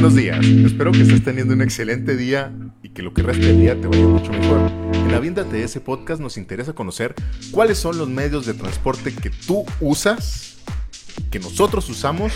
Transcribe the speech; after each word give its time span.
Buenos 0.00 0.16
días, 0.16 0.42
espero 0.46 0.92
que 0.92 1.02
estés 1.02 1.22
teniendo 1.22 1.52
un 1.52 1.60
excelente 1.60 2.16
día 2.16 2.50
y 2.82 2.88
que 2.88 3.02
lo 3.02 3.12
que 3.12 3.20
resta 3.20 3.44
del 3.44 3.60
día 3.60 3.78
te 3.78 3.86
vaya 3.86 4.06
mucho 4.06 4.32
mejor. 4.32 4.72
En 4.94 5.12
Aviéntate 5.12 5.62
ese 5.62 5.82
podcast 5.82 6.22
nos 6.22 6.38
interesa 6.38 6.72
conocer 6.72 7.14
cuáles 7.50 7.76
son 7.76 7.98
los 7.98 8.08
medios 8.08 8.46
de 8.46 8.54
transporte 8.54 9.14
que 9.14 9.28
tú 9.28 9.66
usas, 9.78 10.56
que 11.30 11.38
nosotros 11.38 11.86
usamos, 11.90 12.32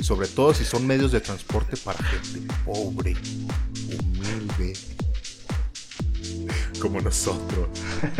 y 0.00 0.02
sobre 0.02 0.26
todo 0.26 0.54
si 0.54 0.64
son 0.64 0.84
medios 0.84 1.12
de 1.12 1.20
transporte 1.20 1.76
para 1.76 2.02
gente 2.02 2.52
pobre, 2.64 3.14
humilde, 3.86 4.72
como 6.80 7.00
nosotros. 7.00 7.68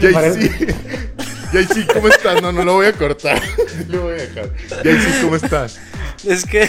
JC, 0.00 1.25
JC, 1.56 1.86
¿cómo 1.90 2.08
estás? 2.08 2.42
No, 2.42 2.52
no 2.52 2.64
lo 2.64 2.74
voy 2.74 2.86
a 2.86 2.92
cortar. 2.92 3.40
Lo 3.88 4.02
voy 4.02 4.12
a 4.12 4.16
dejar. 4.16 4.52
JC, 4.84 5.22
¿cómo 5.22 5.36
estás? 5.36 5.78
Es 6.24 6.44
que 6.44 6.68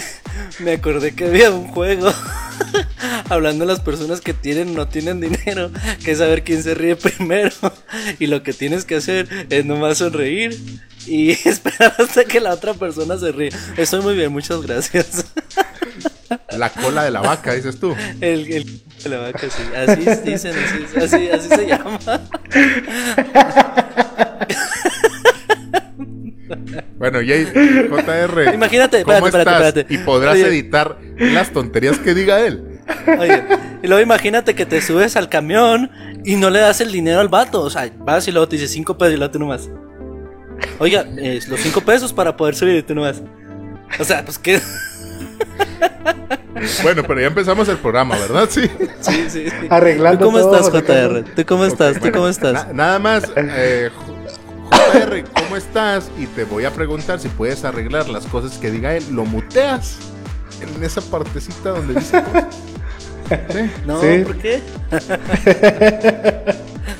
me 0.60 0.72
acordé 0.72 1.14
que 1.14 1.26
había 1.26 1.50
un 1.50 1.68
juego 1.68 2.10
hablando 3.28 3.66
de 3.66 3.72
las 3.72 3.80
personas 3.80 4.20
que 4.20 4.32
tienen 4.32 4.70
o 4.70 4.72
no 4.72 4.88
tienen 4.88 5.20
dinero, 5.20 5.70
que 6.02 6.12
es 6.12 6.18
saber 6.18 6.42
quién 6.42 6.62
se 6.62 6.74
ríe 6.74 6.96
primero. 6.96 7.50
Y 8.18 8.28
lo 8.28 8.42
que 8.42 8.54
tienes 8.54 8.84
que 8.86 8.96
hacer 8.96 9.28
es 9.50 9.64
nomás 9.66 9.98
sonreír 9.98 10.58
y 11.06 11.30
esperar 11.48 11.94
hasta 11.98 12.24
que 12.24 12.40
la 12.40 12.54
otra 12.54 12.72
persona 12.72 13.18
se 13.18 13.30
ríe. 13.32 13.50
Estoy 13.76 14.00
muy 14.00 14.14
bien, 14.14 14.32
muchas 14.32 14.62
gracias. 14.62 15.26
La 16.56 16.70
cola 16.70 17.04
de 17.04 17.10
la 17.10 17.20
vaca, 17.20 17.52
dices 17.52 17.78
tú. 17.78 17.94
El, 18.20 18.50
el 18.52 18.80
de 19.02 19.08
la 19.10 19.18
vaca, 19.18 19.48
sí. 19.50 19.62
Así 19.76 20.30
dicen, 20.30 20.54
así, 20.56 20.98
así, 20.98 21.28
así 21.28 21.48
se 21.48 21.66
llama. 21.66 21.98
Bueno, 26.98 27.20
JR. 27.20 28.54
Imagínate, 28.54 29.02
¿cómo 29.04 29.14
espérate, 29.26 29.26
espérate, 29.26 29.38
estás? 29.38 29.66
espérate. 29.68 29.94
Y 29.94 29.98
podrás 29.98 30.34
Oye. 30.34 30.46
editar 30.48 30.98
las 31.18 31.50
tonterías 31.52 31.98
que 31.98 32.14
diga 32.14 32.40
él. 32.44 32.80
Oye, 33.18 33.42
y 33.82 33.86
luego 33.86 34.02
imagínate 34.02 34.54
que 34.54 34.66
te 34.66 34.80
subes 34.80 35.14
al 35.16 35.28
camión 35.28 35.90
y 36.24 36.36
no 36.36 36.50
le 36.50 36.58
das 36.60 36.80
el 36.80 36.90
dinero 36.90 37.20
al 37.20 37.28
vato. 37.28 37.60
O 37.62 37.70
sea, 37.70 37.88
vas 37.98 38.26
y 38.26 38.32
luego 38.32 38.48
te 38.48 38.56
dice 38.56 38.66
cinco 38.68 38.98
pesos 38.98 39.14
y 39.14 39.16
luego 39.16 39.30
tú 39.30 39.38
nomás. 39.38 39.68
Oiga, 40.80 41.04
eh, 41.18 41.38
los 41.48 41.60
cinco 41.60 41.80
pesos 41.82 42.12
para 42.12 42.36
poder 42.36 42.56
subir 42.56 42.74
y 42.76 42.82
tú 42.82 42.94
nomás. 42.94 43.22
O 44.00 44.04
sea, 44.04 44.24
pues 44.24 44.38
que. 44.38 44.60
Bueno, 46.82 47.02
pero 47.06 47.20
ya 47.20 47.28
empezamos 47.28 47.68
el 47.68 47.76
programa, 47.76 48.16
¿verdad? 48.18 48.48
Sí. 48.50 48.68
Sí, 49.00 49.26
sí, 49.28 49.44
sí. 49.48 49.66
Arreglando 49.70 50.18
¿Tú 50.18 50.24
cómo 50.26 50.38
todo, 50.40 50.56
estás. 50.58 50.82
JR? 50.82 51.22
¿Tú 51.36 51.44
cómo 51.46 51.64
estás? 51.64 51.94
¿Tú 51.94 52.00
Bueno, 52.00 52.16
cómo 52.16 52.28
estás? 52.28 52.52
na- 52.66 52.72
nada 52.72 52.98
más, 52.98 53.24
eh, 53.36 53.90
JR, 54.70 55.24
¿cómo 55.34 55.56
estás? 55.56 56.10
Y 56.18 56.26
te 56.26 56.44
voy 56.44 56.64
a 56.64 56.70
preguntar 56.72 57.18
si 57.20 57.28
puedes 57.28 57.64
arreglar 57.64 58.08
las 58.08 58.26
cosas 58.26 58.58
que 58.58 58.70
diga 58.70 58.94
él. 58.96 59.04
¿Lo 59.12 59.24
muteas? 59.24 59.96
En 60.60 60.82
esa 60.82 61.00
partecita 61.00 61.70
donde 61.70 61.94
dice 61.94 62.22
cosas. 62.22 62.44
Sí. 63.28 63.70
No, 63.86 64.00
Sí. 64.00 64.22
¿por 64.24 64.36
qué? 64.38 64.62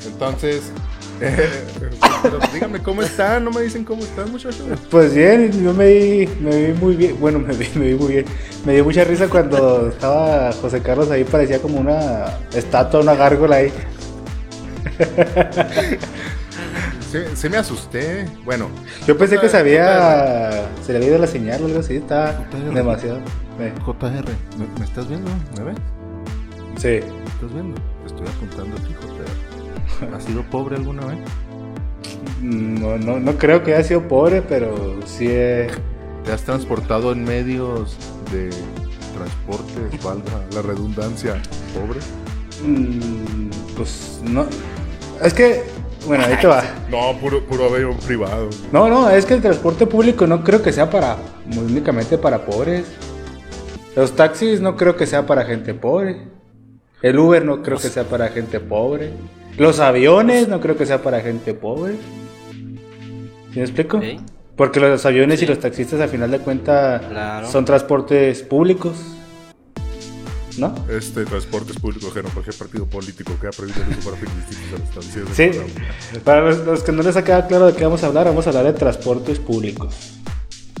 Entonces, 0.05 0.61
eh, 1.21 1.49
pero 2.21 2.39
díganme 2.53 2.79
cómo 2.81 3.01
están. 3.01 3.43
No 3.45 3.51
me 3.51 3.61
dicen 3.61 3.83
cómo 3.83 4.03
están, 4.03 4.31
muchachos. 4.31 4.63
Pues 4.91 5.13
bien, 5.13 5.51
yo 5.63 5.73
me 5.73 5.87
vi, 5.91 6.27
me 6.39 6.67
vi 6.67 6.73
muy 6.79 6.95
bien. 6.95 7.17
Bueno, 7.19 7.39
me 7.39 7.53
vi, 7.55 7.67
me 7.75 7.87
vi 7.87 7.95
muy 7.95 8.13
bien. 8.13 8.25
Me 8.65 8.73
dio 8.73 8.83
mucha 8.85 9.03
risa 9.03 9.27
cuando 9.27 9.89
estaba 9.89 10.51
José 10.53 10.81
Carlos 10.81 11.09
ahí, 11.11 11.23
parecía 11.23 11.59
como 11.61 11.79
una 11.79 12.25
estatua, 12.53 12.99
una 13.01 13.15
gárgola 13.15 13.57
ahí. 13.57 13.73
Sí 17.35 17.49
me 17.49 17.57
asusté. 17.57 18.25
Bueno, 18.45 18.67
Yo 19.07 19.17
pensé 19.17 19.39
que 19.39 19.49
se 19.49 19.57
había. 19.57 20.67
Se 20.85 20.91
le 20.91 20.97
había 20.97 21.09
ido 21.09 21.17
la 21.17 21.27
señal 21.27 21.63
o 21.63 21.65
algo 21.65 21.79
así, 21.79 21.95
estaba 21.95 22.33
JR. 22.51 22.73
demasiado. 22.73 23.17
Eh, 23.59 23.73
JR, 23.85 24.25
¿me, 24.57 24.79
me 24.79 24.85
estás 24.85 25.07
viendo? 25.07 25.29
¿Me 25.57 25.63
ves? 25.63 25.75
Sí. 26.77 26.87
¿Me 26.87 27.29
estás 27.31 27.53
viendo? 27.53 27.75
Te 28.01 28.07
estoy 28.07 28.27
apuntando 28.27 28.75
a 28.75 28.79
ti, 28.79 28.95
JR. 30.01 30.15
¿Has 30.15 30.23
sido 30.23 30.43
pobre 30.43 30.75
alguna 30.75 31.05
vez? 31.07 31.17
No, 32.41 32.97
no, 32.97 33.19
no 33.19 33.37
creo 33.37 33.63
que 33.63 33.73
haya 33.75 33.83
sido 33.83 34.07
pobre, 34.07 34.41
pero 34.41 34.95
sí 35.05 35.27
he. 35.29 35.67
¿Te 36.25 36.31
has 36.31 36.43
transportado 36.43 37.11
en 37.11 37.23
medios 37.23 37.97
de 38.31 38.49
transporte, 39.17 39.97
valga 40.03 40.45
la 40.53 40.61
redundancia, 40.61 41.41
pobre? 41.73 41.99
mm, 42.63 43.49
Pues 43.75 44.21
no. 44.23 44.45
Es 45.23 45.33
que. 45.33 45.63
Bueno, 46.07 46.23
ahí 46.25 46.35
te 46.39 46.47
va. 46.47 46.63
No, 46.89 47.17
puro, 47.19 47.43
puro 47.45 47.65
avión 47.73 47.97
privado. 47.97 48.49
No, 48.71 48.87
no, 48.89 49.09
es 49.09 49.25
que 49.25 49.33
el 49.35 49.41
transporte 49.41 49.85
público 49.85 50.25
no 50.27 50.43
creo 50.43 50.61
que 50.61 50.71
sea 50.71 50.89
para 50.89 51.17
únicamente 51.55 52.17
para 52.17 52.45
pobres. 52.45 52.85
Los 53.95 54.15
taxis 54.15 54.61
no 54.61 54.75
creo 54.75 54.95
que 54.95 55.05
sea 55.05 55.25
para 55.25 55.43
gente 55.45 55.73
pobre. 55.73 56.27
El 57.01 57.17
Uber 57.19 57.43
no 57.45 57.61
creo 57.61 57.77
que 57.77 57.89
sea 57.89 58.03
para 58.05 58.29
gente 58.29 58.59
pobre. 58.59 59.11
Los 59.57 59.79
aviones 59.79 60.47
no 60.47 60.59
creo 60.61 60.77
que 60.77 60.85
sea 60.85 61.01
para 61.01 61.19
gente 61.21 61.53
pobre. 61.53 61.95
¿Sí 63.51 63.57
me 63.59 63.61
explico? 63.63 63.97
Ok. 63.97 64.03
Porque 64.55 64.79
los 64.79 65.05
aviones 65.05 65.39
Sí. 65.39 65.45
y 65.45 65.47
los 65.47 65.59
taxistas 65.59 65.99
a 66.01 66.07
final 66.07 66.31
de 66.31 66.39
cuentas 66.39 67.01
Claro. 67.05 67.47
son 67.49 67.65
transportes 67.65 68.41
públicos. 68.43 68.95
¿No? 70.59 70.75
Este 70.89 71.25
transporte 71.25 71.71
es 71.71 71.79
público 71.79 72.07
ajeno 72.09 72.27
a 72.29 72.31
cualquier 72.31 72.55
partido 72.57 72.85
político 72.85 73.33
que 73.39 73.47
ha 73.47 73.51
prohibido 73.51 73.81
el 73.83 73.97
uso 73.97 74.09
para 74.09 74.17
fines 74.21 74.49
distintos 74.49 74.97
a 74.97 75.33
Sí. 75.33 75.47
programa. 75.49 76.23
Para 76.23 76.41
los, 76.41 76.57
los 76.65 76.83
que 76.83 76.91
no 76.91 77.01
les 77.03 77.15
ha 77.15 77.23
quedado 77.23 77.47
claro 77.47 77.67
de 77.67 77.73
qué 77.73 77.83
vamos 77.85 78.03
a 78.03 78.07
hablar, 78.07 78.25
vamos 78.25 78.45
a 78.45 78.49
hablar 78.49 78.65
de 78.65 78.73
transportes 78.73 79.39
públicos. 79.39 79.95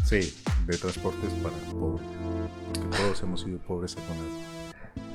Sí, 0.05 0.33
de 0.67 0.77
transportes 0.77 1.29
para 1.41 1.55
pobres. 1.71 2.05
Que 2.73 2.97
todos 2.97 3.23
hemos 3.23 3.41
sido 3.41 3.57
pobres 3.59 3.95
alguna 3.97 4.21
vez. 4.21 4.33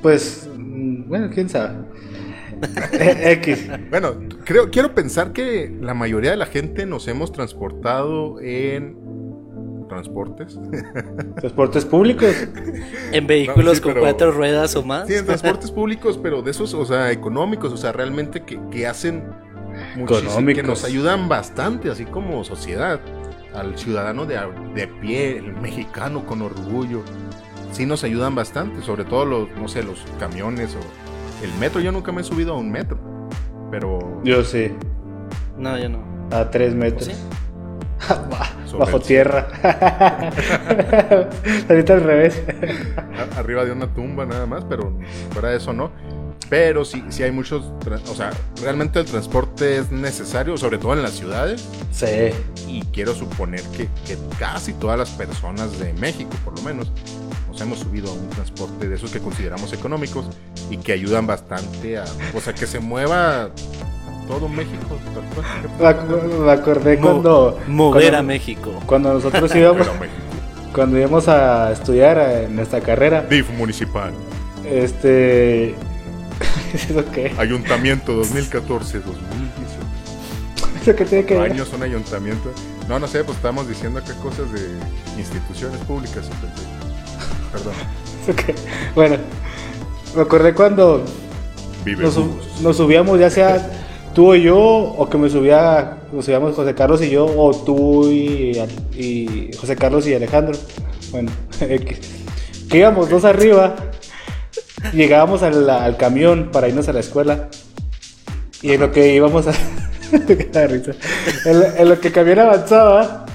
Pues, 0.02 0.48
mm, 0.56 1.08
bueno, 1.08 1.30
quién 1.32 1.48
sabe. 1.48 1.74
Eh, 2.92 3.32
X. 3.42 3.66
Bueno, 3.90 4.14
creo, 4.44 4.70
quiero 4.70 4.94
pensar 4.94 5.32
que 5.32 5.76
la 5.80 5.92
mayoría 5.92 6.30
de 6.30 6.36
la 6.36 6.46
gente 6.46 6.86
nos 6.86 7.08
hemos 7.08 7.32
transportado 7.32 8.40
en 8.40 8.96
transportes. 9.94 10.58
Transportes 11.36 11.84
públicos. 11.84 12.34
En 13.12 13.26
vehículos 13.26 13.64
No, 13.64 13.74
sí, 13.74 13.80
con 13.80 13.92
pero- 13.94 14.04
cuatro 14.04 14.32
ruedas 14.32 14.74
o 14.76 14.82
más. 14.84 15.06
Sí, 15.08 15.14
en 15.14 15.24
transportes 15.26 15.70
públicos, 15.70 16.18
pero 16.22 16.42
de 16.42 16.50
esos, 16.50 16.74
o 16.74 16.84
sea, 16.84 17.10
económicos, 17.12 17.72
o 17.72 17.76
sea, 17.76 17.92
realmente 17.92 18.42
que, 18.42 18.58
que 18.70 18.86
hacen 18.86 19.24
muchísimo, 19.96 20.06
que 20.06 20.14
Económicos. 20.30 20.64
nos 20.66 20.84
ayudan 20.84 21.28
bastante, 21.28 21.90
así 21.90 22.04
como 22.04 22.44
sociedad, 22.44 23.00
al 23.54 23.78
ciudadano 23.78 24.26
de, 24.26 24.36
a- 24.38 24.48
de 24.74 24.86
pie, 24.88 25.38
el 25.38 25.52
mexicano 25.56 26.26
con 26.26 26.42
orgullo. 26.42 27.02
Sí 27.72 27.86
nos 27.86 28.04
ayudan 28.04 28.34
bastante, 28.34 28.82
sobre 28.82 29.04
todo 29.04 29.24
los, 29.24 29.50
no 29.56 29.66
sé, 29.68 29.82
los 29.82 30.04
camiones 30.20 30.76
o 30.76 31.44
el 31.44 31.52
metro. 31.58 31.80
Yo 31.80 31.90
nunca 31.92 32.12
me 32.12 32.20
he 32.20 32.24
subido 32.24 32.54
a 32.54 32.58
un 32.58 32.70
metro, 32.70 32.98
pero 33.70 34.20
Yo 34.24 34.44
sí. 34.44 34.72
No, 35.58 35.76
yo 35.78 35.88
no. 35.88 36.04
A 36.30 36.50
tres 36.50 36.74
metros. 36.74 37.04
¿Sí? 37.06 37.12
Bajo 38.78 38.96
el- 38.98 39.02
tierra. 39.02 39.48
Ahorita 41.68 41.94
al 41.94 42.02
revés. 42.02 42.42
arriba 43.36 43.64
de 43.64 43.72
una 43.72 43.86
tumba 43.88 44.26
nada 44.26 44.46
más, 44.46 44.64
pero 44.68 44.92
fuera 45.32 45.50
de 45.50 45.56
eso 45.58 45.72
no. 45.72 45.90
Pero 46.50 46.84
sí, 46.84 47.02
sí 47.08 47.22
hay 47.22 47.30
muchos, 47.32 47.64
o 48.10 48.14
sea, 48.14 48.30
realmente 48.62 49.00
el 49.00 49.06
transporte 49.06 49.78
es 49.78 49.90
necesario, 49.90 50.56
sobre 50.58 50.76
todo 50.78 50.92
en 50.92 51.02
las 51.02 51.12
ciudades. 51.12 51.66
Sí. 51.90 52.30
y 52.68 52.82
quiero 52.92 53.14
suponer 53.14 53.62
que, 53.76 53.88
que 54.06 54.18
casi 54.38 54.72
todas 54.74 54.98
las 54.98 55.10
personas 55.10 55.78
de 55.78 55.92
México, 55.94 56.30
por 56.44 56.54
lo 56.58 56.62
menos, 56.62 56.92
nos 57.48 57.60
hemos 57.60 57.78
subido 57.78 58.10
a 58.10 58.12
un 58.12 58.28
transporte 58.30 58.88
de 58.88 58.96
esos 58.96 59.10
que 59.12 59.20
consideramos 59.20 59.72
económicos 59.72 60.26
y 60.70 60.76
que 60.76 60.92
ayudan 60.92 61.26
bastante 61.26 61.98
a, 61.98 62.04
o 62.34 62.40
sea, 62.40 62.52
que 62.52 62.66
se 62.66 62.78
mueva 62.80 63.48
todo 64.28 64.48
México. 64.48 64.98
Me, 66.44 66.50
acordé 66.52 66.96
Mo- 66.96 67.02
cuando. 67.02 67.58
mover 67.66 68.02
cuando, 68.02 68.18
a 68.18 68.22
México. 68.22 68.70
Cuando 68.86 69.14
nosotros 69.14 69.54
íbamos. 69.56 69.86
Cuando 70.72 70.98
íbamos 70.98 71.28
a 71.28 71.72
estudiar 71.72 72.18
eh, 72.18 72.44
en 72.44 72.56
nuestra 72.56 72.80
carrera. 72.80 73.22
DIF 73.22 73.50
municipal, 73.50 74.12
Este. 74.64 75.74
¿Eso 76.74 77.04
qué? 77.12 77.32
ayuntamiento 77.38 78.20
2014-2018. 78.24 79.00
¿Eso 80.82 80.96
qué 80.96 81.04
tiene 81.04 81.24
que 81.24 81.38
ver? 81.38 81.52
Años 81.52 81.70
un 81.72 81.82
ayuntamiento. 81.82 82.50
No, 82.88 82.98
no 82.98 83.06
sé, 83.06 83.22
pues 83.24 83.36
estamos 83.36 83.68
diciendo 83.68 84.00
acá 84.00 84.12
cosas 84.14 84.50
de 84.52 84.60
instituciones 85.16 85.78
públicas. 85.82 86.28
Perdón. 87.52 87.72
¿Eso 88.22 88.34
qué? 88.36 88.54
Bueno, 88.94 89.16
me 90.16 90.22
acordé 90.22 90.52
cuando 90.52 91.04
Vive 91.84 92.02
nos, 92.02 92.18
nos 92.60 92.76
subíamos, 92.76 93.18
ya 93.20 93.30
sea 93.30 93.70
tú 94.14 94.32
o 94.32 94.34
yo, 94.34 94.58
o 94.58 95.08
que 95.10 95.18
me 95.18 95.28
subía, 95.28 95.98
nos 96.12 96.24
subíamos 96.24 96.54
José 96.54 96.74
Carlos 96.74 97.02
y 97.02 97.10
yo, 97.10 97.26
o 97.26 97.54
tú 97.64 98.08
y, 98.10 98.58
y 98.96 99.50
José 99.58 99.76
Carlos 99.76 100.06
y 100.06 100.14
Alejandro. 100.14 100.56
Bueno. 101.10 101.30
Que 102.70 102.78
íbamos 102.78 103.08
dos 103.10 103.24
arriba, 103.24 103.74
y 104.92 104.96
llegábamos 104.96 105.42
al, 105.42 105.96
camión 105.96 106.50
para 106.50 106.66
irnos 106.68 106.88
a 106.88 106.92
la 106.92 107.00
escuela. 107.00 107.48
Y 108.62 108.72
en 108.72 108.80
lo 108.80 108.90
que 108.90 109.14
íbamos 109.14 109.46
a. 109.46 109.52
En, 110.14 111.88
lo- 111.88 112.00
que 112.00 112.08
el 112.08 112.14
camión 112.14 112.38
avanzaba, 112.38 113.26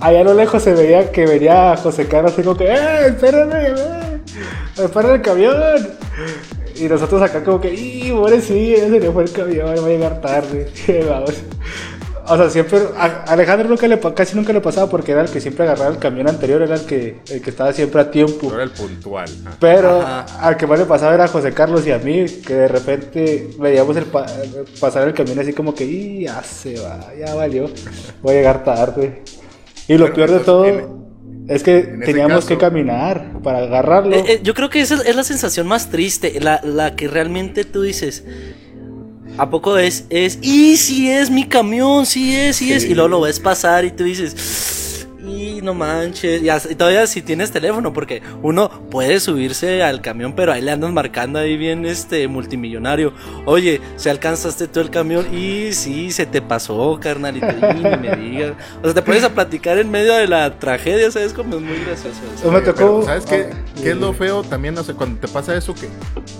allá 0.00 0.20
a 0.20 0.24
lo 0.24 0.34
lejos 0.34 0.62
se 0.62 0.72
veía 0.74 1.10
que 1.12 1.26
venía 1.26 1.76
José 1.76 2.06
Carlos 2.06 2.32
así 2.32 2.42
como 2.42 2.56
que, 2.56 2.66
¡eh, 2.66 3.06
espérame, 3.08 3.52
eh! 3.54 4.20
¡Espera 4.82 5.14
el 5.14 5.22
camión! 5.22 5.54
Y 6.78 6.88
nosotros 6.88 7.20
acá 7.22 7.42
como 7.42 7.60
que, 7.60 7.72
¡y, 7.72 8.12
sí, 8.40 8.74
ese 8.74 9.00
no 9.00 9.12
fue 9.12 9.24
el 9.24 9.32
camión, 9.32 9.66
va 9.66 9.72
a 9.72 9.88
llegar 9.88 10.20
tarde! 10.20 10.70
Vamos. 11.08 11.34
O 12.30 12.36
sea, 12.36 12.50
siempre. 12.50 12.80
A 12.96 13.24
Alejandro 13.26 13.68
nunca 13.68 13.88
le, 13.88 13.98
casi 13.98 14.36
nunca 14.36 14.52
le 14.52 14.60
pasaba 14.60 14.88
porque 14.88 15.12
era 15.12 15.22
el 15.22 15.30
que 15.30 15.40
siempre 15.40 15.64
agarraba 15.64 15.90
el 15.90 15.98
camión 15.98 16.28
anterior, 16.28 16.60
era 16.60 16.74
el 16.74 16.84
que, 16.84 17.20
el 17.30 17.40
que 17.40 17.50
estaba 17.50 17.72
siempre 17.72 18.02
a 18.02 18.10
tiempo. 18.10 18.52
Era 18.52 18.64
el 18.64 18.70
puntual. 18.70 19.30
Pero 19.58 20.04
al 20.40 20.56
que 20.56 20.66
más 20.66 20.78
le 20.78 20.84
pasaba 20.84 21.14
era 21.14 21.24
a 21.24 21.28
José 21.28 21.52
Carlos 21.52 21.86
y 21.86 21.92
a 21.92 21.98
mí, 21.98 22.26
que 22.26 22.54
de 22.54 22.68
repente 22.68 23.50
veíamos 23.58 23.96
el 23.96 24.04
pasar 24.78 25.08
el 25.08 25.14
camión 25.14 25.38
así 25.38 25.54
como 25.54 25.74
que, 25.74 25.84
¡y 25.84 26.24
ya 26.24 26.42
se 26.42 26.78
va! 26.78 27.12
Ya 27.18 27.34
valió, 27.34 27.70
voy 28.20 28.34
a 28.34 28.36
llegar 28.36 28.62
tarde. 28.62 29.22
Y 29.86 29.96
lo 29.96 30.12
peor 30.12 30.30
de 30.30 30.40
todo. 30.40 30.97
Es 31.48 31.62
que 31.62 31.80
teníamos 32.04 32.44
que 32.44 32.58
caminar 32.58 33.40
para 33.42 33.58
agarrarlo. 33.58 34.14
Eh, 34.14 34.24
eh, 34.28 34.40
yo 34.42 34.54
creo 34.54 34.68
que 34.68 34.80
esa 34.80 35.02
es 35.02 35.16
la 35.16 35.24
sensación 35.24 35.66
más 35.66 35.90
triste, 35.90 36.38
la, 36.40 36.60
la 36.62 36.94
que 36.94 37.08
realmente 37.08 37.64
tú 37.64 37.82
dices, 37.82 38.24
¿A 39.38 39.50
poco 39.50 39.78
es? 39.78 40.04
Es, 40.10 40.40
y 40.42 40.76
si 40.76 41.08
es 41.10 41.30
mi 41.30 41.44
camión, 41.44 42.06
sí 42.06 42.34
es, 42.34 42.56
sí, 42.56 42.72
es. 42.72 42.84
Y 42.84 42.94
luego 42.94 43.08
lo 43.08 43.20
ves 43.20 43.38
pasar 43.38 43.84
y 43.84 43.92
tú 43.92 44.02
dices, 44.02 44.34
y 45.28 45.60
no 45.62 45.74
manches. 45.74 46.42
Y 46.42 46.74
todavía 46.74 47.06
si 47.06 47.22
tienes 47.22 47.50
teléfono, 47.50 47.92
porque 47.92 48.22
uno 48.42 48.68
puede 48.90 49.20
subirse 49.20 49.82
al 49.82 50.00
camión, 50.00 50.34
pero 50.34 50.52
ahí 50.52 50.62
le 50.62 50.72
andan 50.72 50.94
marcando 50.94 51.38
ahí 51.38 51.56
bien 51.56 51.86
este 51.86 52.26
multimillonario. 52.28 53.12
Oye, 53.44 53.80
se 53.96 54.10
alcanzaste 54.10 54.68
tú 54.68 54.80
el 54.80 54.90
camión 54.90 55.26
y 55.34 55.72
sí, 55.72 56.10
se 56.10 56.26
te 56.26 56.42
pasó, 56.42 56.98
carnalito. 57.00 57.46
Y 57.46 57.82
me 57.82 58.16
digas. 58.16 58.52
O 58.82 58.84
sea, 58.84 58.94
te 58.94 59.02
pones 59.02 59.24
a 59.24 59.30
platicar 59.30 59.78
en 59.78 59.90
medio 59.90 60.14
de 60.14 60.26
la 60.26 60.58
tragedia, 60.58 61.10
¿sabes? 61.10 61.32
Como 61.32 61.56
es 61.56 61.62
muy 61.62 61.78
gracioso. 61.84 62.50
me 62.50 62.60
tocó. 62.60 63.02
¿Sabes 63.04 63.24
qué? 63.26 63.50
Ah, 63.52 63.56
¿Qué 63.82 63.90
es 63.90 63.96
lo 63.96 64.12
feo 64.12 64.42
también? 64.42 64.74
No 64.74 64.82
sé, 64.82 64.94
cuando 64.94 65.20
te 65.20 65.28
pasa 65.28 65.56
eso, 65.56 65.74
que, 65.74 65.88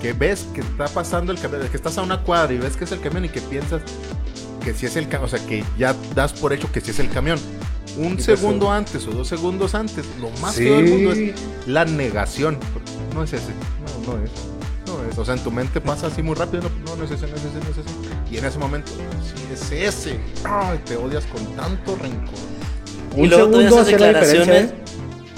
que 0.00 0.12
ves 0.12 0.46
que 0.54 0.60
está 0.60 0.88
pasando 0.88 1.32
el 1.32 1.38
camión, 1.38 1.68
que 1.68 1.76
estás 1.76 1.98
a 1.98 2.02
una 2.02 2.22
cuadra 2.22 2.52
y 2.52 2.58
ves 2.58 2.76
que 2.76 2.84
es 2.84 2.92
el 2.92 3.00
camión 3.00 3.24
y 3.24 3.28
que 3.28 3.40
piensas 3.40 3.82
que 4.64 4.74
si 4.74 4.86
es 4.86 4.96
el 4.96 5.08
camión, 5.08 5.24
o 5.24 5.28
sea, 5.28 5.44
que 5.46 5.64
ya 5.78 5.94
das 6.14 6.32
por 6.32 6.52
hecho 6.52 6.70
que 6.70 6.80
si 6.80 6.90
es 6.90 6.98
el 6.98 7.08
camión 7.08 7.38
un 7.96 8.20
segundo 8.20 8.70
antes 8.70 9.06
o 9.06 9.10
dos 9.10 9.28
segundos 9.28 9.74
antes, 9.74 10.04
lo 10.20 10.30
más 10.40 10.56
que 10.56 10.66
todo 10.66 10.78
el 10.78 10.88
mundo 10.88 11.12
es 11.12 11.34
la 11.66 11.84
negación. 11.84 12.58
No 13.14 13.24
es 13.24 13.32
ese, 13.32 13.52
no, 14.06 14.12
no 14.12 14.24
es. 14.24 14.30
No 14.86 15.10
es. 15.10 15.18
O 15.18 15.24
sea, 15.24 15.34
en 15.34 15.40
tu 15.40 15.50
mente 15.50 15.80
pasa 15.80 16.06
así 16.06 16.22
muy 16.22 16.34
rápido, 16.34 16.62
no, 16.84 16.96
no, 16.96 17.04
es 17.04 17.10
ese, 17.10 17.26
no 17.26 17.36
es 17.36 17.44
ese, 17.44 17.58
no 17.58 17.70
es 17.70 17.78
ese. 17.78 17.90
Y 18.30 18.38
en 18.38 18.44
ese 18.44 18.58
momento, 18.58 18.92
sí 18.92 19.44
es 19.52 19.72
ese. 19.72 20.20
Ay, 20.44 20.78
te 20.84 20.96
odias 20.96 21.26
con 21.26 21.44
tanto 21.56 21.96
rencor. 21.96 22.34
Un 23.16 23.24
y 23.24 23.28
luego 23.28 23.52
segundo 23.52 23.80
hace 23.80 23.90
declaraciones. 23.92 24.70
¿eh? 24.70 24.74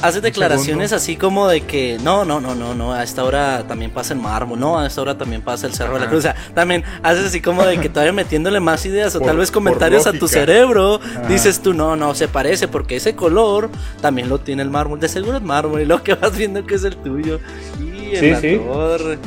Hace 0.03 0.21
declaraciones 0.21 0.93
así 0.93 1.17
como 1.17 1.49
de 1.49 1.63
que 1.63 1.99
no, 2.03 2.25
no, 2.25 2.41
no, 2.41 2.55
no, 2.55 2.75
no, 2.75 2.93
a 2.93 3.03
esta 3.03 3.25
hora 3.25 3.65
también 3.67 3.91
pasa 3.91 4.15
el 4.15 4.21
mármol, 4.21 4.59
no, 4.59 4.79
a 4.79 4.87
esta 4.87 5.01
hora 5.03 5.17
también 5.17 5.43
pasa 5.43 5.67
el 5.67 5.75
Cerro 5.75 5.95
de 5.95 6.01
la 6.01 6.09
Cruz. 6.09 6.21
O 6.21 6.23
sea, 6.23 6.37
también 6.55 6.85
haces 7.03 7.27
así 7.27 7.41
como 7.41 7.65
de 7.65 7.79
que 7.79 7.89
todavía 7.89 8.13
metiéndole 8.13 8.61
más 8.61 8.85
ideas 8.87 9.15
o 9.17 9.21
tal 9.21 9.37
vez 9.37 9.51
comentarios 9.51 10.07
a 10.07 10.13
tu 10.13 10.29
cerebro. 10.29 11.01
Dices 11.29 11.61
tú, 11.61 11.75
no, 11.75 11.97
no, 11.97 12.15
se 12.15 12.29
parece 12.29 12.69
porque 12.69 12.97
ese 12.97 13.15
color 13.15 13.71
también 14.01 14.29
lo 14.29 14.41
tiene 14.41 14.63
el 14.63 14.71
mármol. 14.71 15.01
De 15.01 15.09
seguro 15.09 15.39
es 15.39 15.43
mármol 15.43 15.81
y 15.81 15.85
lo 15.85 16.03
que 16.03 16.15
vas 16.15 16.37
viendo 16.37 16.65
que 16.65 16.75
es 16.75 16.85
el 16.85 16.97
tuyo. 16.97 17.41
Y 17.81 18.17
en 18.17 18.41
sí, 18.41 18.59
Torre. 18.59 19.19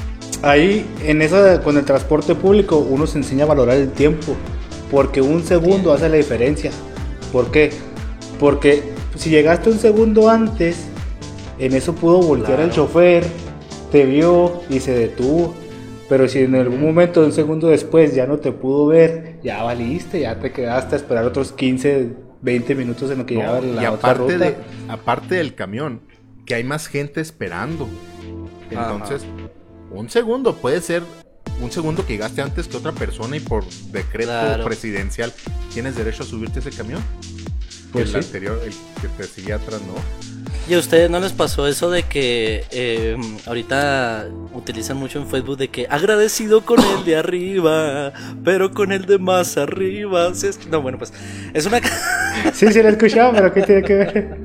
Ahí, 0.41 0.85
en 1.03 1.21
eso, 1.21 1.61
con 1.63 1.77
el 1.77 1.85
transporte 1.85 2.35
público, 2.35 2.77
uno 2.77 3.07
se 3.07 3.17
enseña 3.17 3.45
a 3.45 3.47
valorar 3.47 3.77
el 3.77 3.91
tiempo. 3.91 4.35
Porque 4.91 5.21
un 5.21 5.43
segundo 5.43 5.93
hace 5.93 6.09
la 6.09 6.17
diferencia. 6.17 6.71
¿Por 7.31 7.49
qué? 7.49 7.71
Porque 8.39 8.92
si 9.15 9.29
llegaste 9.29 9.69
un 9.69 9.79
segundo 9.79 10.29
antes, 10.29 10.85
en 11.59 11.73
eso 11.73 11.93
pudo 11.93 12.21
voltear 12.21 12.59
el 12.59 12.71
chofer, 12.71 13.23
te 13.91 14.05
vio 14.05 14.61
y 14.69 14.79
se 14.79 14.93
detuvo. 14.93 15.53
Pero 16.09 16.27
si 16.27 16.39
en 16.39 16.55
algún 16.55 16.81
momento, 16.81 17.21
un 17.21 17.31
segundo 17.31 17.67
después, 17.67 18.13
ya 18.13 18.27
no 18.27 18.37
te 18.37 18.51
pudo 18.51 18.87
ver, 18.87 19.39
ya 19.43 19.63
valiste, 19.63 20.19
ya 20.21 20.39
te 20.39 20.51
quedaste 20.51 20.95
a 20.95 20.97
esperar 20.97 21.25
otros 21.25 21.51
15, 21.53 22.09
20 22.41 22.75
minutos 22.75 23.09
en 23.09 23.19
lo 23.19 23.25
que 23.25 23.35
llegaba 23.35 23.61
la 23.61 23.83
y 23.83 23.85
otra 23.85 24.11
aparte 24.11 24.37
De, 24.37 24.55
aparte 24.89 25.35
del 25.35 25.55
camión, 25.55 26.01
que 26.45 26.55
hay 26.55 26.63
más 26.63 26.87
gente 26.87 27.21
esperando. 27.21 27.87
Entonces, 28.69 29.25
un 29.91 30.09
segundo 30.09 30.55
puede 30.55 30.81
ser 30.81 31.03
un 31.61 31.71
segundo 31.71 32.05
que 32.05 32.13
llegaste 32.13 32.41
antes 32.41 32.67
que 32.67 32.77
otra 32.77 32.91
persona 32.91 33.37
y 33.37 33.39
por 33.39 33.63
decreto 33.91 34.63
presidencial 34.63 35.31
tienes 35.73 35.95
derecho 35.95 36.23
a 36.23 36.25
subirte 36.25 36.59
a 36.59 36.61
ese 36.61 36.71
camión. 36.71 37.01
Pues 37.93 38.09
el 38.09 38.15
anterior, 38.17 38.59
el 38.65 38.73
que 39.01 39.07
te 39.07 39.23
seguía 39.23 39.55
atrás, 39.55 39.81
¿no? 39.83 40.42
¿Y 40.65 40.75
a 40.75 40.79
ustedes 40.79 41.09
no 41.09 41.19
les 41.19 41.33
pasó 41.33 41.67
eso 41.67 41.91
de 41.91 42.03
que 42.03 42.63
eh, 42.71 43.17
ahorita 43.45 44.27
utilizan 44.53 44.95
mucho 44.95 45.19
en 45.19 45.27
Facebook 45.27 45.57
de 45.57 45.67
que 45.67 45.87
agradecido 45.89 46.61
con 46.61 46.79
el 46.79 47.03
de 47.03 47.17
arriba, 47.17 48.13
pero 48.45 48.71
con 48.71 48.93
el 48.93 49.05
de 49.05 49.19
más 49.19 49.57
arriba? 49.57 50.31
No, 50.71 50.81
bueno, 50.81 50.97
pues 50.97 51.11
es 51.53 51.65
una... 51.65 51.81
sí, 52.53 52.71
sí, 52.71 52.81
lo 52.81 52.87
he 52.87 52.91
escuchado, 52.91 53.33
pero 53.33 53.53
¿qué 53.53 53.61
tiene 53.63 53.83
que 53.83 53.93
ver? 53.93 54.37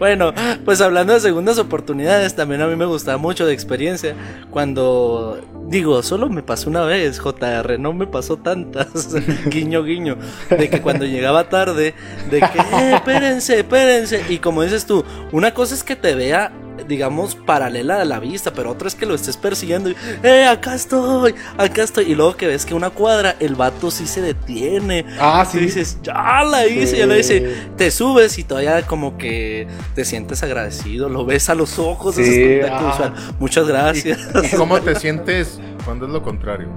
Bueno, 0.00 0.34
pues 0.64 0.80
hablando 0.80 1.12
de 1.12 1.20
segundas 1.20 1.58
oportunidades, 1.58 2.34
también 2.34 2.60
a 2.62 2.66
mí 2.66 2.74
me 2.74 2.86
gustaba 2.86 3.16
mucho 3.16 3.46
de 3.46 3.54
experiencia. 3.54 4.16
Cuando 4.50 5.40
digo, 5.68 6.02
solo 6.02 6.28
me 6.28 6.42
pasó 6.42 6.70
una 6.70 6.82
vez, 6.84 7.18
JR, 7.18 7.78
no 7.78 7.92
me 7.92 8.06
pasó 8.06 8.36
tantas, 8.36 9.14
guiño, 9.46 9.82
guiño, 9.82 10.16
de 10.50 10.68
que 10.68 10.80
cuando 10.80 11.04
llegaba 11.04 11.48
tarde, 11.48 11.94
de 12.30 12.40
que, 12.40 12.58
eh, 12.58 12.94
espérense, 12.94 13.60
espérense, 13.60 14.24
y 14.28 14.38
como 14.38 14.62
dices 14.62 14.86
tú, 14.86 15.04
una 15.36 15.52
cosa 15.52 15.74
es 15.74 15.84
que 15.84 15.96
te 15.96 16.14
vea 16.14 16.50
digamos, 16.88 17.34
paralela 17.34 18.00
a 18.00 18.04
la 18.04 18.20
vista, 18.20 18.52
pero 18.52 18.70
otra 18.70 18.88
es 18.88 18.94
que 18.94 19.06
lo 19.06 19.14
estés 19.14 19.36
persiguiendo 19.36 19.90
y, 19.90 19.96
¡eh, 20.22 20.44
acá 20.44 20.74
estoy! 20.74 21.34
Acá 21.56 21.82
estoy. 21.82 22.12
Y 22.12 22.14
luego 22.14 22.36
que 22.36 22.46
ves 22.46 22.66
que 22.66 22.74
una 22.74 22.90
cuadra, 22.90 23.36
el 23.40 23.54
vato 23.54 23.90
sí 23.90 24.06
se 24.06 24.20
detiene. 24.20 25.04
Ah, 25.18 25.46
sí. 25.50 25.58
Y 25.58 25.60
dices, 25.62 25.98
ya 26.02 26.44
la 26.44 26.66
hice, 26.66 26.98
ya 26.98 27.06
la 27.06 27.18
hice. 27.18 27.54
Te 27.76 27.90
subes 27.90 28.38
y 28.38 28.44
todavía 28.44 28.82
como 28.86 29.16
que 29.16 29.66
te 29.94 30.04
sientes 30.04 30.42
agradecido, 30.42 31.08
lo 31.08 31.24
ves 31.24 31.48
a 31.48 31.54
los 31.54 31.78
ojos. 31.78 32.16
Sí, 32.16 32.60
ah. 32.70 33.14
Muchas 33.38 33.66
gracias. 33.66 34.18
¿Y 34.52 34.56
cómo 34.56 34.80
te 34.80 34.94
sientes 35.00 35.58
cuando 35.84 36.06
es 36.06 36.12
lo 36.12 36.22
contrario? 36.22 36.68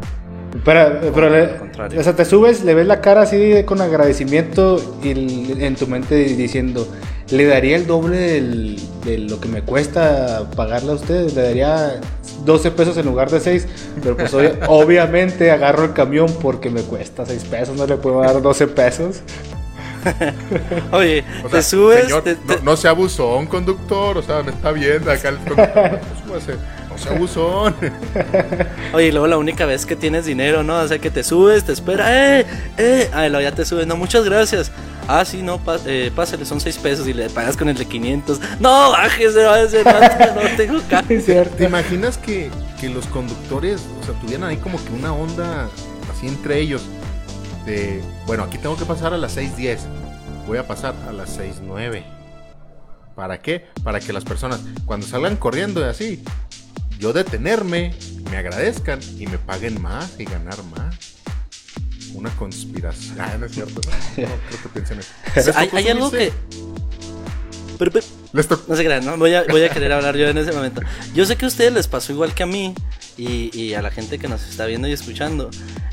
Pero, 0.66 1.12
pero 1.14 2.00
o 2.00 2.04
sea, 2.04 2.16
te 2.16 2.26
subes, 2.26 2.64
le 2.64 2.74
ves 2.74 2.88
la 2.88 3.02
cara 3.02 3.22
así 3.22 3.64
con 3.66 3.82
agradecimiento 3.82 4.98
y 5.04 5.12
en 5.12 5.76
tu 5.76 5.86
mente 5.86 6.16
diciendo, 6.16 6.88
le 7.32 7.46
daría 7.46 7.76
el 7.76 7.86
doble 7.86 8.42
de 9.06 9.18
lo 9.20 9.40
que 9.40 9.48
me 9.48 9.62
cuesta 9.62 10.50
pagarle 10.56 10.92
a 10.92 10.96
ustedes, 10.96 11.36
le 11.36 11.44
daría 11.44 12.02
12 12.46 12.72
pesos 12.72 12.98
en 12.98 13.06
lugar 13.06 13.30
de 13.30 13.40
6, 13.40 13.68
pero 14.02 14.18
pues 14.18 14.34
obviamente 14.68 15.52
agarro 15.52 15.86
el 15.86 15.94
camión 15.94 16.28
porque 16.42 16.70
me 16.70 16.82
cuesta 16.82 17.26
6 17.26 17.44
pesos, 17.46 17.78
no 17.78 17.86
le 17.86 17.98
puedo 17.98 18.22
dar 18.22 18.42
12 18.42 18.68
pesos. 18.68 19.22
Oye, 20.92 21.24
te 21.52 21.62
subes. 21.62 22.08
No, 22.64 22.78
se 22.78 22.88
abusó 22.88 23.36
un 23.38 23.48
conductor, 23.48 24.18
o 24.18 24.22
sea, 24.22 24.44
me 24.44 24.52
está 24.52 24.72
viendo 24.72 25.12
acá 25.12 25.30
el 25.30 25.38
conductor. 25.38 26.00
Pues, 26.28 26.44
no 26.90 26.98
se 26.98 27.10
abusó. 27.10 27.64
Oye, 28.94 29.08
y 29.08 29.12
luego 29.12 29.28
la 29.28 29.38
única 29.38 29.66
vez 29.66 29.86
que 29.86 29.96
tienes 29.96 30.26
dinero, 30.26 30.64
¿no? 30.64 30.80
O 30.80 30.88
sea, 30.88 31.00
que 31.00 31.12
te 31.12 31.24
subes, 31.24 31.64
te 31.64 31.74
espera, 31.74 32.40
¡eh! 32.40 32.46
¡eh! 32.78 33.10
Ay, 33.14 33.30
luego 33.30 33.44
ya 33.44 33.54
te 33.54 33.66
subes, 33.66 33.88
no, 33.88 33.98
muchas 33.98 34.24
gracias. 34.24 34.72
Ah, 35.12 35.26
sí, 35.26 35.42
no, 35.42 35.60
eh, 35.88 36.12
pásale, 36.16 36.46
son 36.46 36.62
6 36.62 36.78
pesos 36.78 37.08
y 37.08 37.14
le 37.14 37.32
pagas 37.32 37.58
con 37.58 37.68
el 37.68 37.76
de 37.76 37.84
500. 37.84 38.40
No, 38.60 38.92
bájese, 38.92 39.44
bájese, 39.44 39.84
no, 39.84 39.92
no 39.92 40.56
tengo 40.56 40.80
cierto. 41.20 41.56
¿Te 41.56 41.64
imaginas 41.64 42.20
que, 42.20 42.52
que 42.80 42.90
los 42.90 43.08
conductores, 43.08 43.82
o 44.00 44.06
sea, 44.06 44.14
tuvieran 44.22 44.48
ahí 44.48 44.58
como 44.58 44.78
que 44.78 44.92
una 44.92 45.12
onda 45.12 45.68
así 46.12 46.28
entre 46.28 46.60
ellos? 46.60 46.84
De, 47.66 48.04
bueno, 48.28 48.44
aquí 48.44 48.60
tengo 48.60 48.78
que 48.78 48.86
pasar 48.86 49.16
a 49.16 49.18
las 49.18 49.36
6.10. 49.36 49.80
Voy 50.46 50.60
a 50.60 50.68
pasar 50.68 50.94
a 51.08 51.12
las 51.12 51.40
6.09. 51.40 52.04
¿Para 53.16 53.42
qué? 53.42 53.66
Para 53.84 54.00
que 54.00 54.14
las 54.14 54.26
personas, 54.26 54.62
cuando 54.86 55.08
salgan 55.08 55.38
corriendo 55.38 55.82
y 55.82 55.86
así, 55.86 56.24
yo 57.00 57.14
detenerme, 57.14 57.96
me 58.30 58.38
agradezcan 58.38 59.00
y 59.18 59.26
me 59.26 59.40
paguen 59.40 59.82
más 59.82 60.20
y 60.20 60.26
ganar 60.26 60.64
más 60.66 61.19
una 62.20 62.30
conspiración. 62.36 63.20
Ah, 63.20 63.36
no 63.40 63.46
es 63.46 63.54
cierto. 63.54 63.82
No, 64.18 64.28
creo 64.48 64.64
que 64.64 64.70
piensen 64.70 65.00
eso. 65.00 65.52
Hay, 65.56 65.70
hay 65.74 65.88
algo 65.88 66.12
que. 66.12 66.32
Pero, 67.78 67.92
pero, 67.92 68.06
no 68.34 68.76
se 68.76 68.84
crean, 68.84 69.06
¿no? 69.06 69.18
Voy 69.18 69.34
a, 69.34 69.46
voy 69.50 69.64
a 69.64 69.70
querer 69.70 69.94
hablar 69.94 70.18
yo 70.18 70.28
en 70.28 70.38
ese 70.38 70.52
momento. 70.52 70.82
Yo 71.16 71.26
sé 71.26 71.38
que 71.38 71.46
a 71.46 71.48
ustedes 71.48 71.72
les 71.72 71.88
pasó 71.88 72.12
igual 72.12 72.34
que 72.34 72.44
a 72.44 72.46
mí 72.46 72.76
y, 73.18 73.58
y 73.58 73.74
a 73.74 73.82
la 73.82 73.90
gente 73.90 74.20
que 74.20 74.28
nos 74.28 74.44
está 74.48 74.66
viendo 74.66 74.88
y 74.88 74.92
escuchando. 74.92 75.50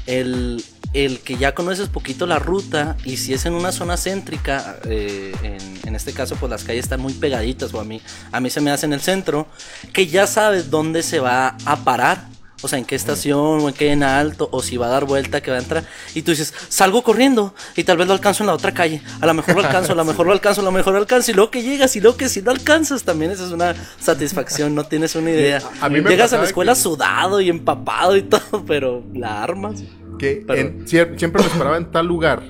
El, 0.06 0.64
el 0.92 1.20
que 1.20 1.36
ya 1.36 1.54
conoces 1.54 1.88
poquito 1.88 2.26
la 2.26 2.38
ruta 2.38 2.96
y 3.04 3.18
si 3.18 3.34
es 3.34 3.46
en 3.46 3.54
una 3.54 3.70
zona 3.70 3.96
céntrica, 3.96 4.78
eh, 4.84 5.32
en, 5.42 5.88
en, 5.88 5.94
este 5.94 6.12
caso 6.12 6.36
pues 6.36 6.50
las 6.50 6.64
calles 6.64 6.84
están 6.84 7.00
muy 7.00 7.12
pegaditas 7.12 7.72
o 7.74 7.80
a 7.80 7.84
mí, 7.84 8.00
a 8.32 8.40
mí 8.40 8.50
se 8.50 8.60
me 8.60 8.70
hace 8.70 8.86
en 8.86 8.92
el 8.92 9.00
centro, 9.00 9.46
que 9.92 10.06
ya 10.06 10.26
sabes 10.26 10.70
dónde 10.70 11.02
se 11.02 11.20
va 11.20 11.56
a 11.64 11.76
parar 11.84 12.35
O 12.62 12.68
sea, 12.68 12.78
en 12.78 12.84
qué 12.86 12.94
estación, 12.94 13.60
o 13.60 13.68
en 13.68 13.74
qué 13.74 13.92
en 13.92 14.02
alto, 14.02 14.48
o 14.50 14.62
si 14.62 14.76
va 14.78 14.86
a 14.86 14.88
dar 14.88 15.04
vuelta, 15.04 15.42
que 15.42 15.50
va 15.50 15.58
a 15.58 15.60
entrar. 15.60 15.84
Y 16.14 16.22
tú 16.22 16.30
dices, 16.30 16.54
salgo 16.68 17.02
corriendo 17.02 17.54
y 17.76 17.84
tal 17.84 17.98
vez 17.98 18.06
lo 18.06 18.14
alcanzo 18.14 18.42
en 18.42 18.46
la 18.46 18.54
otra 18.54 18.72
calle. 18.72 19.02
A 19.20 19.26
lo 19.26 19.34
mejor 19.34 19.54
lo 19.56 19.60
alcanzo, 19.60 19.92
a 19.92 19.94
lo 19.94 20.04
mejor 20.06 20.26
lo 20.26 20.32
alcanzo, 20.32 20.62
a 20.62 20.64
lo 20.64 20.72
mejor 20.72 20.94
lo 20.94 20.98
alcanzo. 20.98 21.30
Y 21.30 21.34
luego 21.34 21.50
que 21.50 21.62
llegas 21.62 21.94
y 21.96 22.00
luego 22.00 22.16
que 22.16 22.28
si 22.30 22.40
no 22.42 22.50
alcanzas, 22.50 23.02
también 23.04 23.30
esa 23.30 23.44
es 23.44 23.52
una 23.52 23.74
satisfacción, 24.00 24.74
no 24.74 24.84
tienes 24.84 25.14
una 25.16 25.30
idea. 25.30 25.60
A 25.80 25.88
mí 25.90 26.00
me 26.00 26.08
Llegas 26.10 26.32
a 26.32 26.38
la 26.38 26.44
escuela 26.44 26.72
que- 26.72 26.80
sudado 26.80 27.40
y 27.42 27.50
empapado 27.50 28.16
y 28.16 28.22
todo, 28.22 28.64
pero 28.66 29.04
la 29.12 29.42
armas. 29.42 29.84
Que 30.18 30.44
en- 30.48 30.88
siempre 30.88 31.42
me 31.42 31.46
esperaba 31.48 31.76
en 31.76 31.90
tal 31.90 32.06
lugar. 32.06 32.42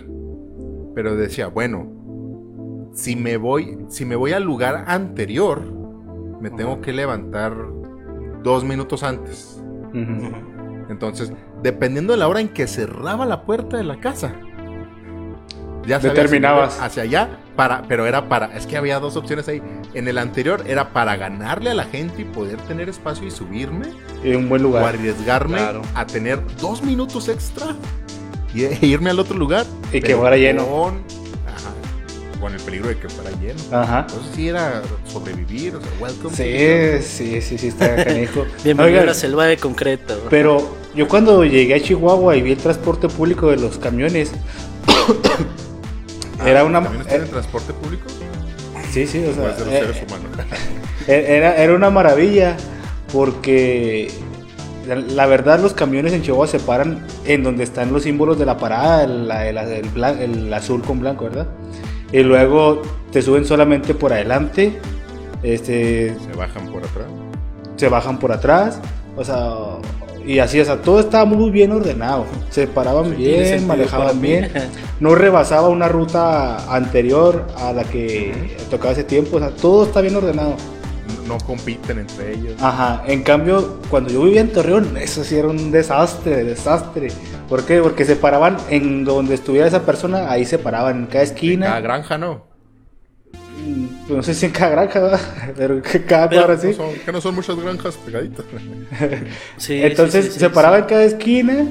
Pero 0.94 1.16
decía, 1.16 1.48
bueno, 1.48 2.90
si 2.94 3.16
me 3.16 3.36
voy, 3.36 3.76
si 3.90 4.04
me 4.04 4.14
voy 4.16 4.32
al 4.32 4.44
lugar 4.44 4.84
anterior, 4.86 5.62
me 6.40 6.48
tengo 6.50 6.80
que 6.80 6.92
levantar 6.92 7.54
dos 8.42 8.62
minutos 8.64 9.02
antes. 9.02 9.55
Entonces, 10.88 11.32
dependiendo 11.62 12.12
de 12.12 12.18
la 12.18 12.28
hora 12.28 12.40
en 12.40 12.48
que 12.48 12.66
cerraba 12.66 13.26
la 13.26 13.42
puerta 13.42 13.76
de 13.76 13.84
la 13.84 13.98
casa, 13.98 14.34
ya 15.86 15.98
Determinabas. 16.00 16.80
hacia 16.80 17.04
allá, 17.04 17.38
para, 17.54 17.82
pero 17.86 18.06
era 18.06 18.28
para, 18.28 18.46
es 18.56 18.66
que 18.66 18.76
había 18.76 18.98
dos 18.98 19.16
opciones 19.16 19.46
ahí. 19.48 19.62
En 19.94 20.08
el 20.08 20.18
anterior 20.18 20.64
era 20.66 20.92
para 20.92 21.16
ganarle 21.16 21.70
a 21.70 21.74
la 21.74 21.84
gente 21.84 22.22
y 22.22 22.24
poder 22.24 22.56
tener 22.62 22.88
espacio 22.88 23.26
y 23.26 23.30
subirme, 23.30 23.86
Y 24.24 24.34
un 24.34 24.48
buen 24.48 24.62
o 24.62 24.68
lugar. 24.68 24.84
arriesgarme 24.94 25.58
Claro. 25.58 25.82
a 25.94 26.04
tener 26.06 26.40
dos 26.60 26.82
minutos 26.82 27.28
extra 27.28 27.68
y 28.52 28.64
e 28.64 28.78
irme 28.82 29.10
al 29.10 29.20
otro 29.20 29.36
lugar. 29.38 29.64
Y 29.92 30.00
que 30.00 30.16
fuera 30.16 30.36
lleno. 30.36 30.66
Con, 30.66 31.02
con 32.40 32.52
el 32.54 32.60
peligro 32.60 32.88
de 32.88 32.98
que 32.98 33.08
fuera 33.08 33.30
lleno. 33.40 33.60
Ajá. 33.72 34.00
Entonces 34.08 34.32
sí 34.34 34.48
era 34.48 34.82
sobrevivir, 35.10 35.76
o 35.76 35.80
sea, 35.80 35.90
welcome. 36.00 36.34
Sí, 36.36 37.02
sí, 37.06 37.40
sí, 37.40 37.58
sí, 37.58 37.68
está 37.68 38.04
canijo. 38.04 38.44
Bienvenido 38.64 38.84
Oigan, 38.84 39.02
a 39.04 39.06
la 39.06 39.14
selva 39.14 39.46
de 39.46 39.56
concreto. 39.56 40.20
Pero 40.30 40.76
yo 40.94 41.08
cuando 41.08 41.44
llegué 41.44 41.74
a 41.74 41.80
Chihuahua 41.80 42.36
y 42.36 42.42
vi 42.42 42.52
el 42.52 42.58
transporte 42.58 43.08
público 43.08 43.50
de 43.50 43.56
los 43.56 43.78
camiones, 43.78 44.32
Ah, 46.38 46.50
era 46.50 46.64
una... 46.64 46.82
¿También 46.82 47.06
tienen 47.06 47.26
eh, 47.26 47.30
transporte 47.30 47.72
público? 47.72 48.04
sí, 48.92 49.06
sí, 49.06 49.24
o 49.26 49.30
¿O 49.30 49.34
sea, 49.34 49.50
es 49.52 49.58
de 49.58 49.64
los 49.64 49.74
eh, 49.74 49.80
seres 49.80 50.02
humanos? 50.06 50.46
Era, 51.08 51.56
era 51.56 51.72
una 51.74 51.88
maravilla 51.88 52.56
porque 53.12 54.10
la, 54.86 55.26
verdad 55.26 55.60
los 55.60 55.72
camiones 55.72 56.12
en 56.12 56.22
Chihuahua 56.22 56.46
se 56.48 56.58
paran 56.58 57.06
en 57.24 57.42
donde 57.44 57.62
están 57.64 57.92
los 57.92 58.02
símbolos 58.02 58.38
de 58.40 58.44
la 58.44 58.58
parada, 58.58 59.04
el, 59.04 59.28
la- 59.28 59.48
el- 59.48 59.56
el 59.56 59.94
blan- 59.94 60.18
el 60.18 60.52
azul 60.52 60.82
con 60.82 60.98
blanco, 60.98 61.24
¿verdad? 61.24 61.46
Y 62.12 62.22
luego 62.22 62.82
te 63.12 63.22
suben 63.22 63.44
solamente 63.44 63.94
por 63.94 64.12
adelante, 64.12 64.78
este, 65.42 66.16
Se 66.18 66.36
bajan 66.36 66.70
por 66.70 66.84
atrás. 66.84 67.06
se 67.76 67.88
bajan 67.88 68.18
por 68.18 68.32
atrás, 68.32 68.80
o 69.16 69.24
sea, 69.24 69.54
y 70.26 70.40
así, 70.40 70.58
o 70.60 70.64
sea, 70.64 70.82
todo 70.82 70.98
estaba 70.98 71.24
muy 71.24 71.50
bien 71.50 71.70
ordenado, 71.72 72.24
se 72.50 72.66
paraban 72.66 73.16
bien, 73.16 73.66
manejaban 73.66 74.20
bien, 74.20 74.50
no 75.00 75.14
rebasaba 75.14 75.68
una 75.68 75.88
ruta 75.88 76.74
anterior 76.74 77.46
a 77.56 77.72
la 77.72 77.84
que 77.84 78.56
tocaba 78.70 78.92
ese 78.92 79.04
tiempo, 79.04 79.36
o 79.36 79.40
sea, 79.40 79.50
todo 79.50 79.84
está 79.84 80.00
bien 80.00 80.16
ordenado. 80.16 80.56
No 81.26 81.38
compiten 81.38 81.98
entre 81.98 82.34
ellos. 82.34 82.54
Ajá, 82.60 83.02
en 83.06 83.22
cambio, 83.22 83.80
cuando 83.90 84.10
yo 84.10 84.22
vivía 84.22 84.40
en 84.42 84.52
Torreón, 84.52 84.96
eso 84.96 85.24
sí 85.24 85.36
era 85.36 85.48
un 85.48 85.70
desastre, 85.72 86.44
desastre. 86.44 87.08
¿Por 87.48 87.64
qué? 87.64 87.80
Porque 87.80 88.04
se 88.04 88.16
paraban 88.16 88.56
en 88.70 89.04
donde 89.04 89.34
estuviera 89.34 89.66
esa 89.66 89.82
persona, 89.84 90.30
ahí 90.30 90.44
se 90.44 90.58
paraban 90.58 90.98
en 91.00 91.06
cada 91.06 91.24
esquina. 91.24 91.66
Cada 91.66 91.80
granja 91.80 92.18
no. 92.18 92.44
Mm, 93.58 94.14
No 94.16 94.22
sé 94.22 94.34
si 94.34 94.46
en 94.46 94.52
cada 94.52 94.70
granja, 94.70 95.00
¿verdad? 95.00 95.20
pero 95.56 95.82
que 95.82 96.04
cada 96.04 96.28
Pero, 96.28 96.42
cuadra 96.46 96.62
No 96.62 96.62
sí. 96.70 96.74
son- 96.74 96.94
que 97.04 97.12
no 97.12 97.20
son 97.20 97.34
muchas 97.34 97.56
granjas 97.56 97.96
pegaditas. 97.96 98.44
Sí, 99.56 99.82
Entonces 99.82 100.26
sí, 100.26 100.30
sí, 100.32 100.38
se 100.40 100.46
sí, 100.46 100.52
paraba 100.54 100.76
sí. 100.76 100.82
en 100.82 100.88
cada 100.88 101.02
esquina 101.04 101.66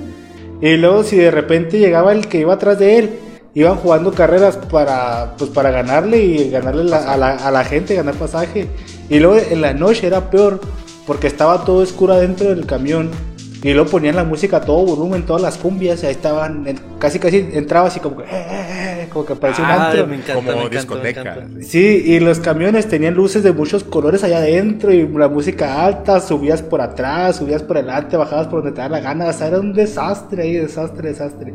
y 0.61 0.77
luego 0.77 1.03
si 1.03 1.17
de 1.17 1.31
repente 1.31 1.79
llegaba 1.79 2.11
el 2.13 2.27
que 2.27 2.39
iba 2.39 2.53
atrás 2.53 2.79
de 2.79 2.97
él, 2.97 3.09
iban 3.53 3.75
jugando 3.77 4.11
carreras 4.13 4.57
para, 4.57 5.35
pues, 5.37 5.49
para 5.49 5.69
ganarle 5.71 6.17
y 6.19 6.49
ganarle 6.49 6.83
la- 6.85 7.11
a, 7.13 7.17
la, 7.17 7.31
a 7.35 7.51
la 7.51 7.63
gente, 7.63 7.95
ganar 7.95 8.15
pasaje. 8.15 8.67
Y 9.09 9.19
luego 9.19 9.37
en 9.49 9.61
la 9.61 9.73
noche 9.73 10.07
era 10.07 10.29
peor 10.29 10.59
porque 11.05 11.27
estaba 11.27 11.63
todo 11.65 11.77
oscuro 11.83 12.15
dentro 12.15 12.49
del 12.49 12.65
camión. 12.65 13.09
Y 13.63 13.73
luego 13.73 13.89
ponían 13.89 14.15
la 14.15 14.23
música 14.23 14.57
a 14.57 14.61
todo 14.61 14.85
volumen, 14.85 15.25
todas 15.25 15.41
las 15.41 15.57
cumbias, 15.57 16.03
y 16.03 16.05
ahí 16.05 16.11
estaban, 16.11 16.67
en- 16.67 16.79
casi 16.99 17.17
casi 17.17 17.37
entraba 17.53 17.87
así 17.87 17.99
como 17.99 18.17
que, 18.17 18.23
eh, 18.23 18.27
eh, 18.31 19.01
eh, 19.05 19.07
como 19.11 19.25
que 19.25 19.35
parecía 19.35 19.65
un 19.65 19.71
Ay, 19.71 19.79
antro. 19.79 20.07
me 20.07 20.15
encanta, 20.17 20.33
como 20.35 20.47
me 20.47 20.51
encanta, 20.53 20.69
me 20.69 20.75
discoteca. 20.77 21.21
encanta. 21.21 21.47
sí. 21.63 22.03
Y 22.05 22.19
los 22.19 22.39
camiones 22.39 22.87
tenían 22.87 23.15
luces 23.15 23.41
de 23.41 23.53
muchos 23.53 23.83
colores 23.83 24.23
allá 24.23 24.37
adentro 24.37 24.93
y 24.93 25.07
la 25.07 25.29
música 25.29 25.83
alta, 25.83 26.19
subías 26.19 26.61
por 26.61 26.79
atrás, 26.81 27.37
subías 27.37 27.63
por 27.63 27.77
delante, 27.77 28.17
bajabas 28.17 28.45
por 28.47 28.59
donde 28.61 28.71
te 28.75 28.81
daba 28.81 28.97
la 28.97 29.03
gana, 29.03 29.29
o 29.29 29.33
sea, 29.33 29.47
era 29.47 29.59
un 29.59 29.73
desastre 29.73 30.43
ahí, 30.43 30.53
desastre, 30.57 31.09
desastre. 31.09 31.53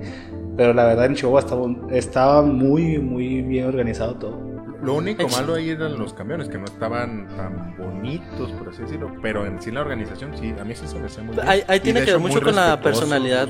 Pero 0.57 0.75
la 0.75 0.87
verdad 0.87 1.07
en 1.07 1.15
Chihuahua 1.15 1.41
estaba, 1.41 1.67
estaba 1.93 2.43
muy, 2.43 2.99
muy 2.99 3.43
bien 3.43 3.67
organizado 3.67 4.15
todo. 4.17 4.50
Lo 4.83 4.95
único 4.95 5.23
Ex- 5.23 5.33
malo 5.37 5.55
ahí 5.55 5.71
eran 5.71 5.99
los 5.99 6.15
camiones, 6.15 6.49
que 6.49 6.57
no 6.59 6.65
estaban 6.65 7.29
tan 7.37 7.77
bonitos, 7.77 8.51
por 8.53 8.69
así 8.71 8.83
decirlo. 8.83 9.13
Pero 9.23 9.45
en 9.47 9.61
sí 9.61 9.71
la 9.71 9.81
organización, 9.83 10.37
sí, 10.39 10.55
a 10.59 10.65
mí 10.65 10.75
sí 10.75 10.87
se 10.87 10.99
me 10.99 11.07
hacía 11.07 11.23
muy 11.23 11.35
bien. 11.35 11.47
Ahí- 11.49 11.81
tiene 11.81 12.03
que 12.05 12.13
ver 12.13 12.21
mucho 12.21 12.41
con 12.41 12.55
la 12.55 12.81
personalidad. 12.81 13.49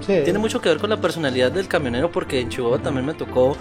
Sí. 0.00 0.20
Tiene 0.24 0.38
mucho 0.38 0.60
que 0.60 0.68
ver 0.68 0.78
con 0.78 0.90
la 0.90 0.98
personalidad 1.00 1.50
del 1.50 1.68
camionero 1.68 2.12
porque 2.12 2.40
en 2.40 2.48
Chihuahua 2.50 2.78
también 2.78 3.06
me 3.06 3.14
tocó 3.14 3.56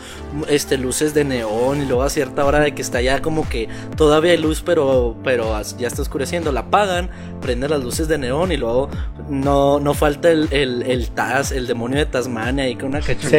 este 0.49 0.77
luces 0.77 1.13
de 1.13 1.23
neón 1.23 1.81
y 1.81 1.85
luego 1.85 2.03
a 2.03 2.09
cierta 2.09 2.45
hora 2.45 2.59
de 2.59 2.73
que 2.75 2.81
está 2.81 3.01
ya 3.01 3.21
como 3.21 3.47
que 3.47 3.67
todavía 3.95 4.33
hay 4.33 4.37
luz 4.37 4.61
pero 4.63 5.15
pero 5.23 5.59
ya 5.77 5.87
está 5.87 6.01
oscureciendo, 6.01 6.51
la 6.51 6.59
apagan, 6.61 7.09
prenden 7.41 7.71
las 7.71 7.83
luces 7.83 8.07
de 8.07 8.17
neón 8.17 8.51
y 8.51 8.57
luego 8.57 8.89
no, 9.29 9.79
no 9.79 9.93
falta 9.93 10.29
el, 10.29 10.47
el, 10.51 10.83
el 10.83 11.09
Taz, 11.11 11.51
el 11.51 11.67
demonio 11.67 11.97
de 11.97 12.05
Tasmania 12.05 12.65
ahí 12.65 12.75
con 12.75 12.89
una 12.89 12.99
cachucha 13.01 13.29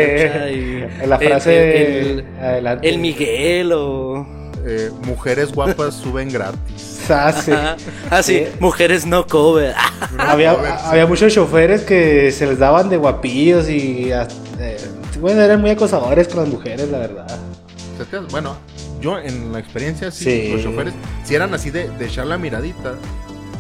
Sí, 0.49 0.55
y 0.55 0.81
la 1.07 1.17
el- 1.17 1.29
frase 1.29 2.01
el, 2.01 2.19
el- 2.21 2.39
adelante. 2.41 2.89
el 2.89 2.99
Miguel 2.99 3.73
o 3.73 4.27
Eh, 4.69 4.91
mujeres 5.05 5.53
guapas 5.53 5.95
suben 5.95 6.29
gratis. 6.33 6.86
Ah, 7.11 7.33
sí. 7.33 7.53
Ajá. 7.53 7.77
ah 8.11 8.23
sí, 8.23 8.45
Sí. 8.47 8.57
mujeres 8.61 9.07
no 9.07 9.27
cover. 9.27 9.75
había, 10.19 10.53
había 10.91 11.07
muchos 11.07 11.33
choferes 11.33 11.83
que 11.83 12.31
se 12.33 12.47
les 12.47 12.59
daban 12.59 12.89
de 12.89 12.97
guapillos 12.97 13.69
y 13.69 14.13
hasta- 14.13 14.35
eh, 14.61 14.77
bueno, 15.21 15.41
eran 15.43 15.61
muy 15.61 15.71
acosadores 15.71 16.29
con 16.29 16.39
las 16.41 16.49
mujeres, 16.49 16.89
la 16.91 16.99
verdad. 16.99 17.27
Bueno, 18.31 18.57
yo 19.01 19.19
en 19.19 19.53
la 19.53 19.59
experiencia, 19.59 20.11
sí, 20.11 20.25
Sí. 20.25 20.53
los 20.53 20.63
choferes, 20.63 20.93
sí 21.25 21.35
eran 21.35 21.55
así 21.55 21.71
de, 21.71 21.89
de 21.89 22.07
echar 22.07 22.27
la 22.27 22.37
miradita, 22.37 22.95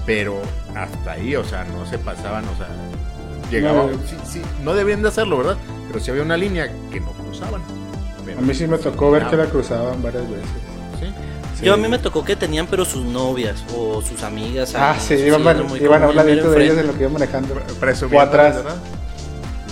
pero 0.05 0.41
hasta 0.75 1.12
ahí, 1.12 1.35
o 1.37 1.45
sea, 1.45 1.65
no 1.65 1.87
se 1.87 1.99
pasaban, 1.99 2.45
o 2.45 2.57
sea, 2.57 2.69
llegaban, 3.50 3.93
No. 3.93 3.99
sí, 4.07 4.17
sí, 4.31 4.43
no 4.62 4.75
debían 4.75 5.00
de 5.03 5.09
hacerlo, 5.09 5.38
¿verdad? 5.38 5.57
Pero 5.88 6.00
sí 6.05 6.11
había 6.11 6.23
una 6.23 6.37
línea 6.37 6.69
que 6.93 7.00
no 7.00 7.12
cruzaban. 7.12 7.62
A 8.37 8.41
mí 8.43 8.55
sí 8.55 8.67
me 8.67 8.76
tocó 8.76 9.11
ver 9.11 9.23
Ah, 9.25 9.31
que 9.31 9.37
la 9.37 9.47
cruzaban 9.47 10.03
varias 10.03 10.29
veces. 10.29 10.47
¿sí? 11.00 11.07
Yo 11.62 11.75
a 11.75 11.76
mí 11.76 11.88
me 11.88 11.98
tocó 11.98 12.25
que 12.25 12.36
tenían 12.36 12.66
pero 12.66 12.84
sus 12.84 13.04
novias 13.04 13.64
o 13.75 14.02
sus 14.02 14.22
amigas. 14.22 14.75
Ah, 14.75 14.92
ahí, 14.92 15.00
sí, 15.00 15.14
eso 15.14 15.26
iban, 15.38 15.76
iban 15.80 16.02
a 16.02 16.08
un 16.08 16.16
ladito 16.16 16.50
de 16.50 16.64
ellos 16.64 16.76
enfrente. 16.76 16.80
en 16.80 16.86
lo 16.86 16.92
que 16.94 17.00
iban 17.00 17.12
manejando. 17.14 17.54
Presumiendo, 17.80 18.18
O 18.18 18.28
atrás. 18.28 18.56
¿verdad? 18.56 18.76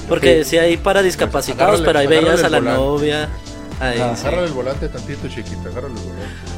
Porque 0.08 0.44
Sí. 0.44 0.50
sí 0.50 0.58
hay 0.58 0.76
para 0.76 1.02
discapacitados, 1.02 1.80
pero 1.82 1.98
ahí 1.98 2.06
veías 2.06 2.42
a 2.42 2.48
la 2.48 2.58
volante. 2.58 2.80
novia. 2.80 3.28
Ahí, 3.80 3.98
Ajá. 4.00 4.16
sí. 4.16 4.26
El 4.28 4.52
volante 4.52 4.88
tantito, 4.88 5.26
chiquito, 5.28 5.68
el 5.68 5.74
volante. 5.74 6.00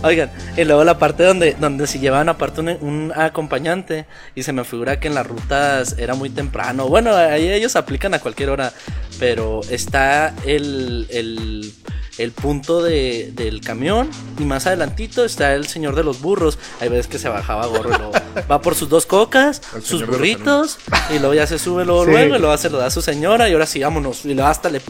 Oigan, 0.03 0.31
y 0.57 0.65
luego 0.65 0.85
la 0.85 0.99
parte 0.99 1.23
donde, 1.25 1.55
donde 1.59 1.87
si 1.87 1.99
llevaban 1.99 2.29
aparte 2.29 2.61
un, 2.61 2.69
un 2.69 3.13
acompañante 3.17 4.05
y 4.35 4.43
se 4.43 4.53
me 4.53 4.65
figura 4.65 5.01
que 5.01 5.09
en 5.09 5.15
las 5.15 5.27
rutas 5.27 5.97
era 5.99 6.15
muy 6.15 6.29
temprano. 6.31 6.89
Bueno, 6.89 7.15
ahí 7.17 7.49
ellos 7.51 7.75
aplican 7.75 8.13
a 8.15 8.19
cualquier 8.19 8.51
hora, 8.51 8.73
pero 9.19 9.61
está 9.71 10.35
el, 10.45 11.07
el, 11.11 11.73
el 12.19 12.33
punto 12.33 12.83
de, 12.83 13.31
del 13.35 13.61
camión 13.61 14.09
y 14.39 14.45
más 14.45 14.67
adelantito 14.67 15.25
está 15.25 15.55
el 15.55 15.67
señor 15.67 15.95
de 15.97 16.03
los 16.05 16.21
burros. 16.21 16.59
Hay 16.81 16.89
veces 16.89 17.07
que 17.09 17.19
se 17.19 17.29
bajaba 17.29 17.67
gorro 17.67 17.91
y 17.95 17.97
luego 17.99 18.13
va 18.51 18.61
por 18.63 18.75
sus 18.75 18.89
dos 18.89 19.07
cocas, 19.07 19.61
El 19.75 19.83
sus 19.83 20.07
burritos 20.07 20.79
y 21.15 21.19
luego 21.19 21.35
ya 21.35 21.47
se 21.47 21.59
sube 21.59 21.85
luego, 21.85 22.05
Sí. 22.05 22.11
luego 22.13 22.37
y 22.37 22.39
luego 22.39 22.57
se 22.57 22.71
lo 22.71 22.79
da 22.79 22.87
a 22.87 22.91
su 22.91 23.03
señora 23.03 23.49
y 23.49 23.53
ahora 23.53 23.67
sí, 23.67 23.81
vámonos. 23.81 24.25
Y 24.25 24.35
luego 24.35 24.49
hasta 24.49 24.69
le, 24.71 24.81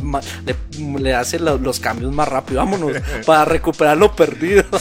le, 0.45 1.01
le 1.01 1.15
hace 1.15 1.39
lo- 1.39 1.59
los 1.59 1.81
cambios 1.81 2.13
más 2.13 2.29
rápido, 2.29 2.61
vámonos, 2.61 2.93
para 3.27 3.45
recuperar 3.45 3.97
lo 3.97 4.15
perdido. 4.15 4.65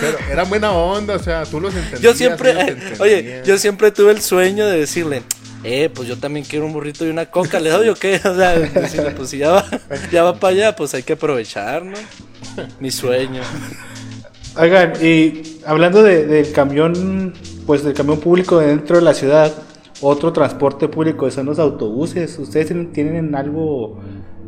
Pero 0.00 0.18
era 0.30 0.44
buena 0.44 0.72
onda, 0.72 1.14
o 1.16 1.18
sea, 1.18 1.44
tú 1.44 1.60
los 1.60 1.74
entendías. 1.74 2.00
Yo 2.02 2.14
siempre, 2.14 2.50
eh, 2.52 2.76
oye, 3.00 3.42
yo 3.44 3.58
siempre 3.58 3.90
tuve 3.90 4.12
el 4.12 4.20
sueño 4.22 4.66
de 4.66 4.78
decirle, 4.80 5.22
eh, 5.70 5.90
pues 5.94 6.08
yo 6.08 6.16
también 6.16 6.44
quiero 6.46 6.64
un 6.66 6.72
burrito 6.72 7.04
y 7.06 7.10
una 7.10 7.26
coca, 7.26 7.60
¿le 7.60 7.70
doy 7.70 7.88
o 7.88 7.94
qué? 7.94 8.16
O 8.24 8.34
sea, 8.34 8.58
decirle, 8.58 9.10
pues 9.12 9.28
si 9.30 9.38
ya 9.38 9.50
va, 9.50 9.64
ya 10.12 10.22
va 10.24 10.34
para 10.38 10.54
allá, 10.54 10.76
pues 10.76 10.94
hay 10.94 11.02
que 11.02 11.12
aprovechar, 11.14 11.84
¿no? 11.84 11.96
Mi 12.80 12.90
sueño. 12.90 13.42
Oigan, 14.56 14.92
y 15.04 15.58
hablando 15.66 16.02
de- 16.02 16.26
del 16.26 16.52
camión, 16.52 17.32
pues 17.66 17.84
del 17.84 17.94
camión 17.94 18.18
público 18.18 18.58
dentro 18.58 18.96
de 18.96 19.02
la 19.02 19.14
ciudad, 19.14 19.52
otro 20.00 20.32
transporte 20.32 20.88
público 20.88 21.30
son 21.30 21.46
los 21.46 21.58
autobuses. 21.58 22.38
¿Ustedes 22.38 22.68
tienen, 22.92 23.34
algo 23.34 24.00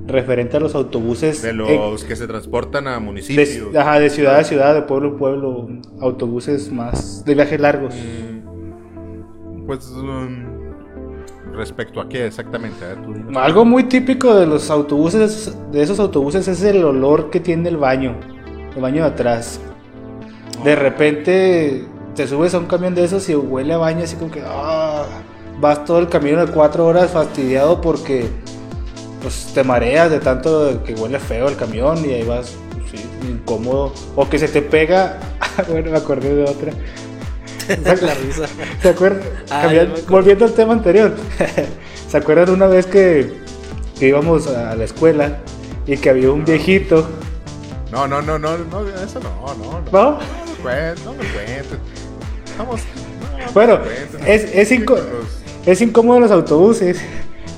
referente 0.06 0.56
a 0.56 0.60
los 0.60 0.74
autobuses. 0.74 1.42
De 1.42 1.52
los 1.52 2.02
que 2.04 2.16
se 2.16 2.26
transportan 2.26 2.88
a 2.88 2.98
municipios. 2.98 3.72
de, 3.72 3.78
ajá, 3.78 4.00
de 4.00 4.10
ciudad 4.10 4.36
a 4.36 4.44
ciudad, 4.44 4.74
de 4.74 4.82
pueblo 4.82 5.10
a 5.14 5.18
pueblo, 5.18 5.68
autobuses 6.00 6.72
más 6.72 7.24
de 7.24 7.34
viajes 7.34 7.60
largos. 7.60 7.94
Mm, 7.94 9.66
Pues, 9.66 9.86
um, 9.90 10.49
respecto 11.60 12.00
a 12.00 12.08
qué 12.08 12.26
exactamente, 12.26 12.84
a 12.84 12.88
ver, 12.88 13.02
tú. 13.02 13.38
Algo 13.38 13.64
muy 13.64 13.84
típico 13.84 14.34
de 14.34 14.46
los 14.46 14.70
autobuses, 14.70 15.54
de 15.70 15.82
esos 15.82 16.00
autobuses, 16.00 16.48
es 16.48 16.62
el 16.62 16.82
olor 16.82 17.30
que 17.30 17.38
tiene 17.38 17.68
el 17.68 17.76
baño, 17.76 18.16
el 18.74 18.80
baño 18.80 19.02
de 19.04 19.10
atrás. 19.10 19.60
De 20.64 20.74
repente 20.74 21.84
te 22.14 22.26
subes 22.26 22.54
a 22.54 22.58
un 22.58 22.66
camión 22.66 22.94
de 22.94 23.04
esos 23.04 23.28
y 23.28 23.34
huele 23.34 23.74
a 23.74 23.78
baño 23.78 24.04
así 24.04 24.16
como 24.16 24.30
que 24.30 24.42
ah, 24.44 25.04
vas 25.60 25.84
todo 25.84 25.98
el 25.98 26.08
camino 26.08 26.44
de 26.44 26.52
cuatro 26.52 26.86
horas 26.86 27.10
fastidiado 27.10 27.80
porque 27.80 28.28
pues 29.22 29.52
te 29.54 29.62
mareas 29.62 30.10
de 30.10 30.18
tanto 30.18 30.82
que 30.84 30.94
huele 30.94 31.18
feo 31.18 31.48
el 31.48 31.56
camión 31.56 31.98
y 32.04 32.14
ahí 32.14 32.22
vas 32.22 32.56
pues, 32.72 32.90
sí, 32.90 33.08
incómodo 33.28 33.92
o 34.16 34.28
que 34.28 34.38
se 34.38 34.48
te 34.48 34.62
pega. 34.62 35.18
bueno, 35.68 35.90
me 35.90 35.98
acordé 35.98 36.34
de 36.34 36.44
otra. 36.44 36.72
La 38.02 38.14
risa. 38.14 38.46
¿Se 38.82 38.88
acuerdan? 38.88 39.22
Ah, 39.50 39.68
volviendo 40.08 40.44
al 40.44 40.52
tema 40.52 40.72
anterior. 40.74 41.14
¿Se 42.08 42.16
acuerdan 42.16 42.50
una 42.50 42.66
vez 42.66 42.86
que, 42.86 43.32
que 43.98 44.08
íbamos 44.08 44.46
a 44.48 44.74
la 44.74 44.84
escuela 44.84 45.38
y 45.86 45.96
que 45.96 46.10
había 46.10 46.30
un 46.30 46.44
viejito? 46.44 47.08
No, 47.92 48.06
no, 48.06 48.22
no, 48.22 48.38
no, 48.38 48.56
no, 48.58 48.80
eso 48.88 49.20
no, 49.20 49.54
no, 49.56 49.80
no. 49.80 49.90
¿No? 49.92 50.10
No 50.12 50.18
me 50.18 50.62
cuentes, 50.62 51.04
no 51.04 51.12
me 51.12 51.18
cuentes. 51.24 51.66
Estamos. 52.46 52.80
no, 52.80 53.52
Bueno, 53.52 53.78
no 53.78 53.84
me 53.84 53.90
cuentes, 53.90 54.14
es, 54.46 54.80
no, 54.80 54.96
es, 55.66 55.80
incómodo 55.80 56.16
en 56.16 56.22
los 56.22 56.30
autobuses. 56.30 57.00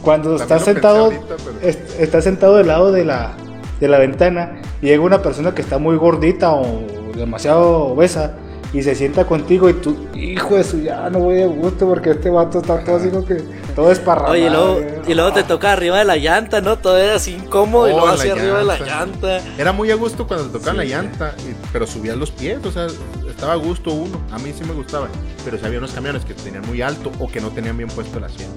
Cuando 0.03 0.31
También 0.37 0.43
estás 0.43 0.65
sentado, 0.65 1.05
ahorita, 1.05 1.23
pero- 1.37 1.69
est- 1.69 2.01
estás 2.01 2.25
sentado 2.25 2.57
del 2.57 2.67
lado 2.67 2.91
de 2.93 3.05
la, 3.05 3.35
de 3.79 3.89
la 3.89 3.99
ventana 3.99 4.61
y 4.81 4.87
llega 4.87 5.01
una 5.03 5.23
persona 5.23 5.55
que 5.55 5.63
está 5.63 5.79
muy 5.79 5.97
gordita 5.97 6.53
o 6.53 6.83
demasiado 7.17 7.85
obesa 7.89 8.35
y 8.73 8.83
se 8.83 8.95
sienta 8.95 9.27
contigo 9.27 9.69
y 9.69 9.75
tú, 9.75 9.97
hijo 10.15 10.57
de 10.57 10.65
su, 10.65 10.81
ya 10.81 11.11
no 11.11 11.19
voy 11.19 11.43
a 11.43 11.47
gusto 11.47 11.87
porque 11.87 12.11
este 12.13 12.31
vato 12.31 12.61
está 12.61 12.83
todo 12.83 12.97
así 12.97 13.11
como 13.11 13.25
que 13.27 13.35
todo 13.77 13.93
esparramado. 13.93 14.33
Oye, 14.33 14.47
y 14.47 14.51
luego, 14.51 14.81
y 15.07 15.15
luego 15.15 15.33
te 15.33 15.43
toca 15.43 15.73
arriba 15.73 15.99
de 15.99 16.05
la 16.07 16.17
llanta, 16.17 16.61
¿no? 16.63 16.79
Todo 16.79 16.97
era 16.97 17.17
así 17.17 17.35
incómodo 17.35 17.89
y 17.89 17.93
Oh, 17.93 17.97
luego 17.99 18.09
hacia 18.15 18.33
arriba 18.33 18.59
de 18.59 18.65
la 18.65 18.79
llanta. 18.79 19.41
Era 19.59 19.73
muy 19.73 19.91
a 19.91 19.95
gusto 19.95 20.27
cuando 20.27 20.47
te 20.47 20.53
tocaban 20.53 20.79
la 20.79 20.85
llanta, 20.85 21.35
y- 21.41 21.55
pero 21.73 21.87
subías 21.87 22.17
los 22.17 22.31
pies, 22.31 22.59
o 22.65 22.71
sea, 22.73 22.87
estaba 23.29 23.53
a 23.53 23.57
gusto 23.57 23.93
uno. 23.93 24.19
A 24.31 24.39
mí 24.39 24.53
sí 24.57 24.65
me 24.65 24.73
gustaba, 24.73 25.09
pero 25.45 25.59
si 25.59 25.67
había 25.67 25.79
unos 25.79 25.93
camiones 25.93 26.25
que 26.25 26.33
tenían 26.33 26.67
muy 26.67 26.81
alto 26.81 27.13
o 27.21 27.29
que 27.29 27.41
no 27.43 27.51
tenían 27.51 27.77
bien 27.77 27.91
puesto 27.91 28.17
el 28.19 28.25
asiento. 28.25 28.55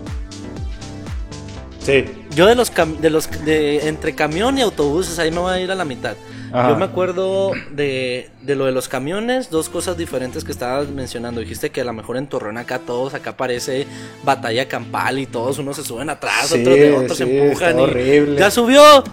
Sí. 1.81 2.05
Yo 2.31 2.47
de 2.47 2.55
los 2.55 2.73
cam- 2.73 2.97
de 2.97 3.09
los 3.11 3.29
de 3.45 3.87
entre 3.87 4.15
camión 4.15 4.57
y 4.57 4.61
autobuses, 4.61 5.19
ahí 5.19 5.29
me 5.29 5.39
voy 5.39 5.53
a 5.53 5.59
ir 5.59 5.71
a 5.71 5.75
la 5.75 5.85
mitad. 5.85 6.15
Ajá. 6.51 6.69
Yo 6.69 6.75
me 6.77 6.85
acuerdo 6.85 7.51
de, 7.71 8.29
de 8.41 8.55
lo 8.55 8.65
de 8.65 8.71
los 8.71 8.87
camiones, 8.87 9.49
dos 9.49 9.69
cosas 9.69 9.97
diferentes 9.97 10.43
que 10.43 10.51
estabas 10.51 10.87
mencionando. 10.89 11.41
Dijiste 11.41 11.69
que 11.71 11.81
a 11.81 11.85
lo 11.85 11.93
mejor 11.93 12.17
en 12.17 12.27
Torreón 12.27 12.57
acá 12.57 12.79
todos, 12.79 13.13
acá 13.13 13.35
parece 13.37 13.87
batalla 14.23 14.67
campal 14.67 15.19
y 15.19 15.25
todos 15.25 15.57
unos 15.59 15.75
se 15.77 15.83
suben 15.83 16.09
atrás, 16.09 16.47
Sí, 16.47 16.61
otros 16.61 16.75
de 16.75 16.93
otros 16.93 17.17
sí, 17.17 17.23
se 17.25 17.45
empujan. 17.47 17.79
y, 17.79 17.81
horrible. 17.81 18.39
Ya 18.39 18.51
subió, 18.51 19.03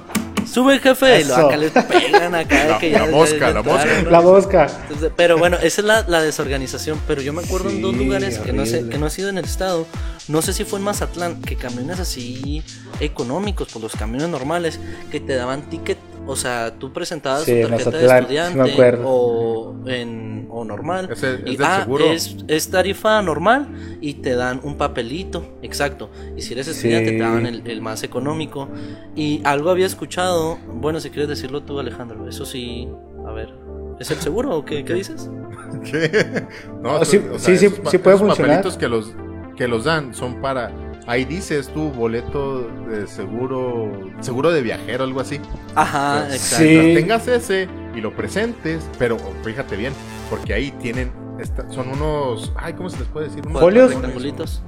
sube 0.51 0.79
jefe. 0.79 1.19
Y 1.19 1.23
Eso. 1.23 1.35
acá 1.47 1.57
les 1.57 1.71
pegan 1.73 2.35
acá. 2.35 2.65
La- 2.67 2.79
que 2.79 2.91
la 2.91 2.99
ya- 3.01 3.05
ya- 3.07 3.11
mosca, 3.11 3.51
la 3.51 3.63
mosca. 3.63 4.03
¿no? 4.03 4.11
La 4.11 4.21
mosca. 4.21 4.67
Entonces, 4.83 5.11
pero 5.17 5.39
bueno, 5.39 5.57
esa 5.57 5.81
es 5.81 5.85
la, 5.87 6.05
la 6.09 6.23
desorganización. 6.23 7.01
Pero 7.07 7.23
yo 7.23 7.33
me 7.33 7.43
acuerdo 7.43 7.71
en 7.71 7.81
dos 7.83 7.93
Sí, 7.97 8.05
lugares 8.05 8.39
que 8.39 8.53
no, 8.53 8.67
sé, 8.67 8.89
que 8.89 8.99
no 8.99 9.07
ha 9.07 9.11
sido 9.11 9.29
en 9.31 9.39
el 9.39 9.45
estado. 9.45 9.87
No 10.29 10.41
sé 10.43 10.53
si 10.53 10.65
fue 10.65 10.79
en 10.79 10.85
Mazatlán, 10.85 11.41
que 11.43 11.57
camiones 11.57 11.99
así 11.99 12.63
económicos, 13.01 13.69
pues 13.73 13.83
los 13.83 13.93
camiones 13.97 14.29
normales, 14.29 14.79
que 15.11 15.19
te 15.19 15.35
daban 15.35 15.63
ticket. 15.69 15.99
O 16.27 16.37
sea, 16.37 16.79
tú 16.79 16.93
presentabas 16.93 17.43
Sí, 17.45 17.63
tu 17.63 17.69
tarjeta 17.69 17.91
de 17.99 18.07
estudiante 18.19 19.01
o, 19.05 19.75
en, 19.87 20.47
o 20.51 20.65
normal. 20.65 21.09
Es 21.11 21.23
el- 21.25 21.43
es 21.47 21.53
y, 21.55 21.57
del 21.57 21.67
ah, 21.67 21.81
seguro. 21.81 22.05
Es, 22.13 22.37
es 22.47 22.71
tarifa 22.71 23.21
normal 23.23 23.69
y 24.01 24.15
te 24.15 24.35
dan 24.37 24.61
un 24.63 24.77
papelito, 24.77 25.57
exacto. 25.63 26.11
Y 26.37 26.43
si 26.43 26.53
eres 26.55 26.69
estudiante 26.69 27.11
Sí. 27.11 27.17
te 27.17 27.23
daban 27.23 27.47
el, 27.47 27.63
el 27.69 27.81
más 27.83 28.03
económico. 28.05 28.69
Y 29.17 29.41
algo 29.45 29.71
había 29.71 29.87
escuchado, 29.87 30.59
bueno, 30.75 31.01
si 31.01 31.11
quieres 31.11 31.29
decirlo 31.29 31.63
tú, 31.65 31.79
Alejandro, 31.81 32.29
eso 32.29 32.45
sí, 32.47 32.89
a 33.27 33.33
ver. 33.33 33.53
¿Es 33.99 34.11
el 34.11 34.19
seguro 34.19 34.57
o 34.57 34.65
qué, 34.65 34.85
qué 34.85 34.95
dices? 34.95 35.29
¿Qué? 35.91 36.47
No, 36.83 36.97
Ah, 36.99 37.05
sí, 37.05 37.17
o 37.19 37.39
sea, 37.39 37.57
sí, 37.57 37.57
sí, 37.59 37.67
esos 37.67 37.91
sí 37.91 37.99
puede 37.99 38.17
esos 38.17 38.27
funcionar. 38.29 38.57
papelitos 38.63 38.77
que 38.79 38.89
los, 38.89 39.13
que 39.57 39.67
los 39.69 39.85
dan 39.85 40.15
son 40.15 40.41
para. 40.41 40.71
Ahí 41.07 41.25
dices 41.25 41.69
tu 41.69 41.91
boleto 41.91 42.69
de 42.89 43.07
seguro, 43.09 43.91
seguro 44.21 44.53
de 44.53 44.63
viajero, 44.63 45.05
algo 45.05 45.21
así. 45.21 45.41
Ajá, 45.75 46.25
Pues, 46.29 46.37
exacto. 46.37 46.65
Sí. 46.65 46.71
Mientras 46.75 46.95
tengas 46.95 47.29
ese 47.29 47.69
y 47.95 48.01
lo 48.01 48.15
presentes, 48.15 48.85
pero 48.99 49.17
fíjate 49.45 49.77
bien, 49.77 49.93
porque 50.31 50.55
ahí 50.55 50.71
tienen, 50.81 51.11
esta- 51.41 51.69
son 51.71 51.89
unos, 51.89 52.53
ay, 52.57 52.75
¿cómo 52.75 52.89
se 52.89 52.99
les 53.01 53.09
puede 53.09 53.27
decir? 53.29 53.45
Unos 53.47 53.61
¿Folios? 53.61 53.93
Rectangulitos. 53.93 54.63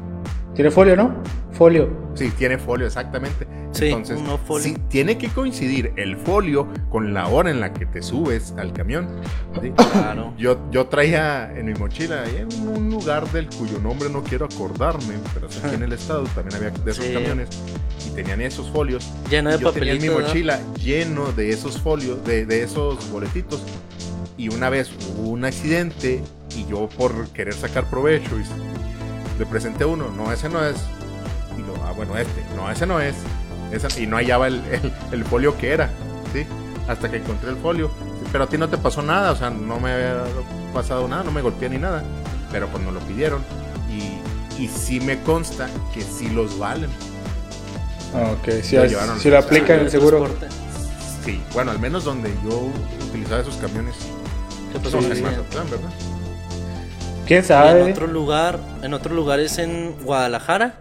¿Tiene 0.54 0.70
folio, 0.70 0.96
no? 0.96 1.14
Folio. 1.52 1.88
Sí, 2.14 2.30
tiene 2.38 2.58
folio, 2.58 2.86
exactamente. 2.86 3.46
Sí, 3.72 3.86
Entonces, 3.86 4.18
uno 4.20 4.38
folio. 4.38 4.62
sí, 4.62 4.76
tiene 4.88 5.18
que 5.18 5.28
coincidir 5.28 5.92
el 5.96 6.16
folio 6.16 6.68
con 6.90 7.12
la 7.12 7.26
hora 7.26 7.50
en 7.50 7.60
la 7.60 7.72
que 7.72 7.86
te 7.86 8.02
subes 8.02 8.54
al 8.56 8.72
camión. 8.72 9.08
¿sí? 9.60 9.72
Claro. 9.92 10.32
Yo, 10.38 10.58
yo 10.70 10.86
traía 10.86 11.52
en 11.56 11.66
mi 11.66 11.74
mochila 11.74 12.22
ahí 12.22 12.36
en 12.48 12.68
un 12.68 12.88
lugar 12.90 13.28
del 13.32 13.48
cuyo 13.48 13.80
nombre 13.80 14.08
no 14.10 14.22
quiero 14.22 14.46
acordarme, 14.46 15.14
pero 15.32 15.48
aquí 15.48 15.74
en 15.74 15.82
el 15.82 15.92
estado 16.00 16.22
también 16.34 16.54
había 16.56 16.70
de 16.70 16.90
esos 16.90 17.04
Sí. 17.04 17.12
camiones 17.14 17.48
y 18.06 18.10
tenían 18.14 18.40
esos 18.40 18.70
folios. 18.70 19.10
Lleno 19.28 19.50
de 19.50 19.56
Y 19.56 19.60
yo 19.60 19.72
tenía 19.72 19.92
en 19.94 20.02
mi 20.02 20.08
mochila 20.10 20.60
lleno 20.80 21.32
de 21.32 21.50
esos 21.50 21.80
folios, 21.80 22.24
de, 22.24 22.46
de 22.46 22.62
esos 22.62 23.10
boletitos. 23.10 23.64
Y 24.36 24.48
una 24.54 24.68
vez 24.70 24.90
hubo 25.18 25.30
un 25.30 25.44
accidente 25.44 26.20
y 26.56 26.66
yo 26.66 26.88
por 26.88 27.28
querer 27.28 27.54
sacar 27.54 27.84
provecho 27.90 28.38
y 28.38 28.44
le 29.38 29.46
presenté 29.46 29.84
uno, 29.84 30.08
no, 30.10 30.32
ese 30.32 30.48
no 30.48 30.64
es. 30.64 30.76
Y 31.56 31.60
lo, 31.62 31.74
ah, 31.84 31.92
bueno, 31.92 32.16
este, 32.16 32.44
no, 32.56 32.70
ese 32.70 32.86
no 32.86 33.00
es. 33.00 33.14
Ese- 33.72 34.02
y 34.02 34.06
no 34.06 34.16
hallaba 34.16 34.46
el, 34.48 34.62
el, 34.70 34.92
el 35.12 35.24
folio 35.24 35.56
que 35.58 35.72
era, 35.72 35.90
¿sí? 36.32 36.46
Hasta 36.88 37.10
que 37.10 37.16
encontré 37.18 37.50
el 37.50 37.56
folio. 37.56 37.90
Pero 38.32 38.44
a 38.44 38.46
ti 38.48 38.58
no 38.58 38.68
te 38.68 38.76
pasó 38.78 39.02
nada, 39.02 39.32
o 39.32 39.36
sea, 39.36 39.50
no 39.50 39.78
me 39.80 39.92
había 39.92 40.24
pasado 40.72 41.06
nada, 41.08 41.22
no 41.24 41.30
me 41.32 41.40
golpeé 41.42 41.68
ni 41.68 41.78
nada. 41.78 42.02
Pero 42.52 42.68
pues 42.68 42.82
nos 42.84 42.92
lo 42.94 43.00
pidieron. 43.00 43.42
Y, 43.90 44.62
y 44.62 44.68
sí 44.68 45.00
me 45.00 45.20
consta 45.22 45.68
que 45.92 46.02
sí 46.02 46.28
los 46.28 46.58
valen. 46.58 46.90
Ah, 48.14 48.32
ok, 48.32 48.62
si, 48.62 48.76
Lo 48.76 48.84
llevaron. 48.86 49.18
si 49.18 49.28
lo 49.30 49.38
aplican 49.38 49.80
el 49.80 49.90
seguro. 49.90 50.28
Sí, 51.24 51.42
bueno, 51.52 51.70
al 51.72 51.78
menos 51.80 52.04
donde 52.04 52.32
yo 52.44 52.68
utilizaba 53.08 53.40
esos 53.40 53.56
camiones. 53.56 53.94
¿Qué 54.72 54.78
pasó? 54.78 54.98
en 54.98 55.16
Sí. 55.16 55.22
Mazatlán, 55.22 55.70
¿verdad? 55.70 55.88
¿Quién 57.26 57.38
Y 57.38 57.42
en 57.42 57.44
sabe? 57.44 57.92
otro 57.92 58.06
lugar, 58.06 58.58
en 58.82 58.94
otro 58.94 59.14
lugar 59.14 59.40
es 59.40 59.58
en 59.58 59.96
Guadalajara. 60.02 60.80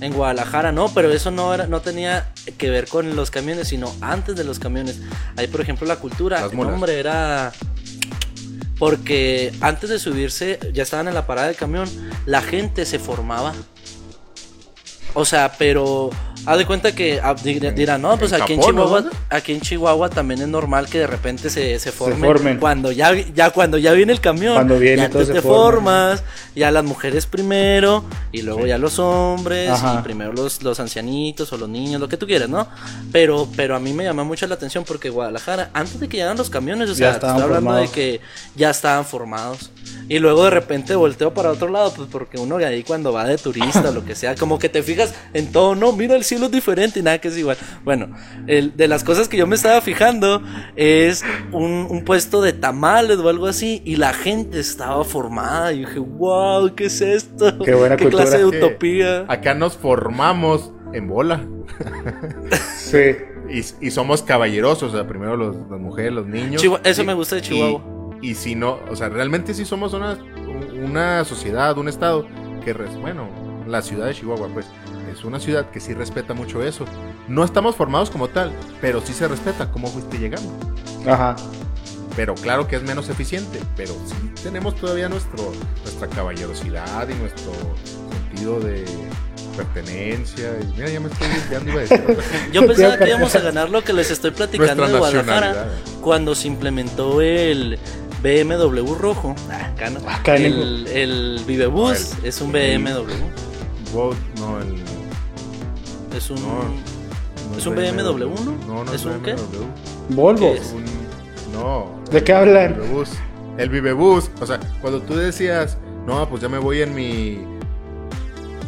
En 0.00 0.14
Guadalajara 0.14 0.72
no, 0.72 0.88
pero 0.94 1.12
eso 1.12 1.30
no 1.30 1.52
era, 1.52 1.66
no 1.66 1.80
tenía 1.80 2.32
que 2.56 2.70
ver 2.70 2.88
con 2.88 3.16
los 3.16 3.30
camiones, 3.30 3.68
sino 3.68 3.92
antes 4.00 4.34
de 4.36 4.44
los 4.44 4.58
camiones. 4.58 5.00
Ahí, 5.36 5.46
por 5.46 5.60
ejemplo, 5.60 5.86
la 5.86 5.96
cultura, 5.96 6.46
el 6.50 6.56
nombre 6.56 6.98
era 6.98 7.52
porque 8.78 9.52
antes 9.60 9.90
de 9.90 9.98
subirse, 9.98 10.58
ya 10.72 10.82
estaban 10.84 11.06
en 11.08 11.14
la 11.14 11.26
parada 11.26 11.48
del 11.48 11.56
camión, 11.56 11.86
la 12.24 12.40
gente 12.40 12.86
se 12.86 12.98
formaba. 12.98 13.52
O 15.12 15.26
sea, 15.26 15.52
pero 15.58 16.08
haz 16.46 16.58
de 16.58 16.66
cuenta 16.66 16.92
que 16.94 17.20
ah, 17.22 17.34
di- 17.34 17.58
dirán, 17.58 18.02
no, 18.02 18.16
pues 18.18 18.32
en 18.32 18.42
aquí 18.42 18.54
en 18.54 18.60
Japón, 18.60 18.76
¿no? 18.76 18.84
Chihuahua, 18.86 19.10
aquí 19.28 19.52
en 19.52 19.60
Chihuahua 19.60 20.10
también 20.10 20.40
es 20.42 20.48
normal 20.48 20.88
que 20.88 20.98
de 21.00 21.06
repente 21.06 21.50
se, 21.50 21.78
se 21.78 21.92
formen. 21.92 22.20
formen. 22.20 22.58
Cuando 22.58 22.92
ya, 22.92 23.12
ya 23.12 23.50
cuando 23.50 23.78
ya 23.78 23.92
viene 23.92 24.12
el 24.12 24.20
camión, 24.20 24.54
Cuando 24.54 24.78
viene, 24.78 25.02
ya 25.02 25.10
tú 25.10 25.24
te 25.24 25.40
formas, 25.42 26.22
ya 26.54 26.70
las 26.70 26.84
mujeres 26.84 27.26
primero, 27.26 28.04
y 28.32 28.42
luego 28.42 28.66
ya 28.66 28.78
los 28.78 28.98
hombres, 28.98 29.70
Ajá. 29.70 29.98
y 30.00 30.02
primero 30.02 30.32
los, 30.32 30.62
los 30.62 30.80
ancianitos 30.80 31.52
o 31.52 31.56
los 31.58 31.68
niños, 31.68 32.00
lo 32.00 32.08
que 32.08 32.16
tú 32.16 32.26
quieras, 32.26 32.48
¿no? 32.48 32.66
Pero, 33.12 33.48
pero 33.56 33.76
a 33.76 33.80
mí 33.80 33.92
me 33.92 34.04
llama 34.04 34.24
mucho 34.24 34.46
la 34.46 34.54
atención 34.54 34.84
porque 34.84 35.10
Guadalajara, 35.10 35.70
antes 35.74 36.00
de 36.00 36.08
que 36.08 36.16
llegaran 36.18 36.36
los 36.38 36.50
camiones, 36.50 36.90
o 36.90 36.94
sea, 36.94 37.12
estoy 37.12 37.30
hablando 37.30 37.54
formados. 37.54 37.82
de 37.82 37.88
que 37.94 38.20
ya 38.56 38.70
estaban 38.70 39.04
formados. 39.04 39.70
Y 40.08 40.18
luego 40.18 40.44
de 40.44 40.50
repente 40.50 40.94
volteo 40.96 41.32
para 41.34 41.50
otro 41.50 41.68
lado, 41.68 41.92
pues 41.94 42.08
porque 42.10 42.38
uno 42.38 42.58
de 42.58 42.66
ahí 42.66 42.82
cuando 42.82 43.12
va 43.12 43.24
de 43.24 43.38
turista 43.38 43.90
o 43.90 43.92
lo 43.92 44.04
que 44.04 44.14
sea, 44.16 44.34
como 44.34 44.58
que 44.58 44.68
te 44.68 44.82
fijas 44.82 45.14
en 45.34 45.52
todo, 45.52 45.74
no, 45.76 45.92
mira 45.92 46.16
el 46.16 46.24
cielo 46.30 46.46
es 46.46 46.52
diferente 46.52 46.98
y 47.00 47.02
nada 47.02 47.18
que 47.20 47.28
es 47.28 47.36
igual. 47.36 47.56
Bueno, 47.84 48.14
el, 48.46 48.74
de 48.76 48.88
las 48.88 49.04
cosas 49.04 49.28
que 49.28 49.36
yo 49.36 49.46
me 49.46 49.54
estaba 49.56 49.80
fijando 49.82 50.42
es 50.76 51.22
un, 51.52 51.86
un 51.90 52.04
puesto 52.04 52.40
de 52.40 52.52
tamales 52.54 53.18
o 53.18 53.28
algo 53.28 53.46
así 53.46 53.82
y 53.84 53.96
la 53.96 54.14
gente 54.14 54.58
estaba 54.58 55.04
formada. 55.04 55.72
Y 55.74 55.80
dije, 55.80 55.98
wow, 55.98 56.74
¿qué 56.74 56.86
es 56.86 57.00
esto? 57.02 57.58
Qué 57.64 57.74
buena 57.74 57.96
cultura. 57.98 58.22
clase 58.24 58.38
de 58.38 58.44
utopía? 58.46 59.26
Acá 59.28 59.54
nos 59.54 59.76
formamos 59.76 60.72
en 60.94 61.06
bola. 61.08 61.44
Sí. 62.76 62.98
Y, 63.52 63.64
y 63.84 63.90
somos 63.90 64.22
caballerosos, 64.22 64.94
o 64.94 64.96
sea, 64.96 65.08
primero 65.08 65.36
los, 65.36 65.56
las 65.68 65.80
mujeres, 65.80 66.12
los 66.12 66.24
niños. 66.24 66.62
Eso 66.84 67.02
Y- 67.02 67.04
me 67.04 67.14
gusta 67.14 67.34
de 67.34 67.42
Chihuahua. 67.42 67.82
Y, 68.22 68.30
y 68.30 68.34
si 68.36 68.54
no, 68.54 68.78
o 68.88 68.94
sea, 68.94 69.08
realmente 69.08 69.54
sí 69.54 69.64
somos 69.64 69.92
una, 69.92 70.16
una 70.80 71.24
sociedad, 71.24 71.76
un 71.76 71.88
estado 71.88 72.28
que, 72.64 72.72
res- 72.72 72.94
bueno, 73.00 73.28
la 73.66 73.82
ciudad 73.82 74.06
de 74.06 74.14
Chihuahua, 74.14 74.46
pues, 74.54 74.66
es 75.20 75.24
una 75.24 75.38
ciudad 75.38 75.70
que 75.70 75.78
sí 75.80 75.94
respeta 75.94 76.34
mucho 76.34 76.62
eso. 76.64 76.84
No 77.28 77.44
estamos 77.44 77.76
formados 77.76 78.10
como 78.10 78.28
tal, 78.28 78.52
pero 78.80 79.00
sí 79.00 79.12
se 79.12 79.28
respeta 79.28 79.70
cómo 79.70 79.86
fuiste 79.88 80.18
llegando. 80.18 80.50
Ajá. 81.06 81.36
Pero 82.16 82.34
claro 82.34 82.66
que 82.66 82.76
es 82.76 82.82
menos 82.82 83.08
eficiente, 83.08 83.60
pero 83.76 83.92
sí 84.06 84.42
tenemos 84.42 84.74
todavía 84.74 85.08
nuestro, 85.08 85.52
nuestra 85.84 86.08
caballerosidad 86.08 87.08
y 87.08 87.14
nuestro 87.14 87.52
sentido 88.30 88.58
de 88.60 88.84
pertenencia. 89.56 90.52
Y 90.60 90.66
mira, 90.76 90.88
ya 90.88 91.00
me 91.00 91.08
estoy 91.08 91.28
desviando, 91.28 91.70
iba 91.70 91.80
a 91.80 91.82
decir. 91.82 92.02
Yo 92.52 92.66
pensaba 92.66 92.98
que 92.98 93.08
íbamos 93.08 93.34
a 93.34 93.40
ganar 93.40 93.70
lo 93.70 93.82
que 93.84 93.92
les 93.92 94.10
estoy 94.10 94.30
platicando 94.32 94.86
de 94.88 94.98
Guadalajara 94.98 95.68
cuando 96.00 96.34
se 96.34 96.48
implementó 96.48 97.20
el 97.20 97.78
BMW 98.22 98.94
rojo. 98.94 99.34
Ah, 99.50 99.66
acá 99.74 99.90
no. 99.90 100.00
Acá 100.08 100.36
el, 100.36 100.86
el 100.88 101.40
Vivebus 101.46 102.12
Ah, 102.14 102.16
el- 102.22 102.26
es 102.28 102.40
un 102.40 102.54
el- 102.56 102.82
BMW. 102.82 103.12
Vote, 103.92 104.16
no, 104.38 104.60
el. 104.60 104.82
Es 106.14 106.30
un. 106.30 106.40
No, 106.42 106.64
no 107.50 107.58
¿Es 107.58 107.66
un 107.66 107.74
BMW, 107.76 108.28
no? 108.44 108.56
No, 108.66 108.84
no 108.84 108.92
¿Es 108.92 109.04
un 109.04 109.20
qué? 109.22 109.34
BMW. 109.34 110.14
Volvo. 110.14 110.38
¿Qué 110.40 110.54
es? 110.58 110.72
Un- 110.72 110.84
no. 111.52 112.00
¿De 112.10 112.22
qué 112.22 112.32
hablan? 112.32 112.74
El 112.74 112.80
Vivebus. 112.80 113.10
El 113.58 113.70
Vivebus. 113.70 114.30
O 114.40 114.46
sea, 114.46 114.58
cuando 114.80 115.00
tú 115.02 115.14
decías, 115.16 115.76
no, 116.06 116.28
pues 116.28 116.42
ya 116.42 116.48
me 116.48 116.58
voy 116.58 116.82
en 116.82 116.94
mi. 116.94 117.38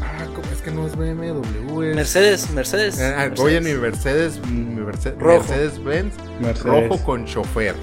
Ah, 0.00 0.26
es 0.52 0.60
que 0.62 0.70
no 0.70 0.86
es 0.86 0.96
BMW. 0.96 1.82
Es... 1.82 1.96
Mercedes, 1.96 2.50
Mercedes. 2.50 3.00
Ah, 3.00 3.30
voy 3.36 3.54
en 3.54 3.64
mi 3.64 3.74
Mercedes. 3.74 4.40
Mercedes, 4.46 5.16
mi 5.16 5.20
Rojo. 5.20 5.38
Mercedes 5.48 5.82
Benz 5.84 6.14
Mercedes. 6.40 6.88
rojo 6.90 7.04
con 7.04 7.24
chofer. 7.24 7.74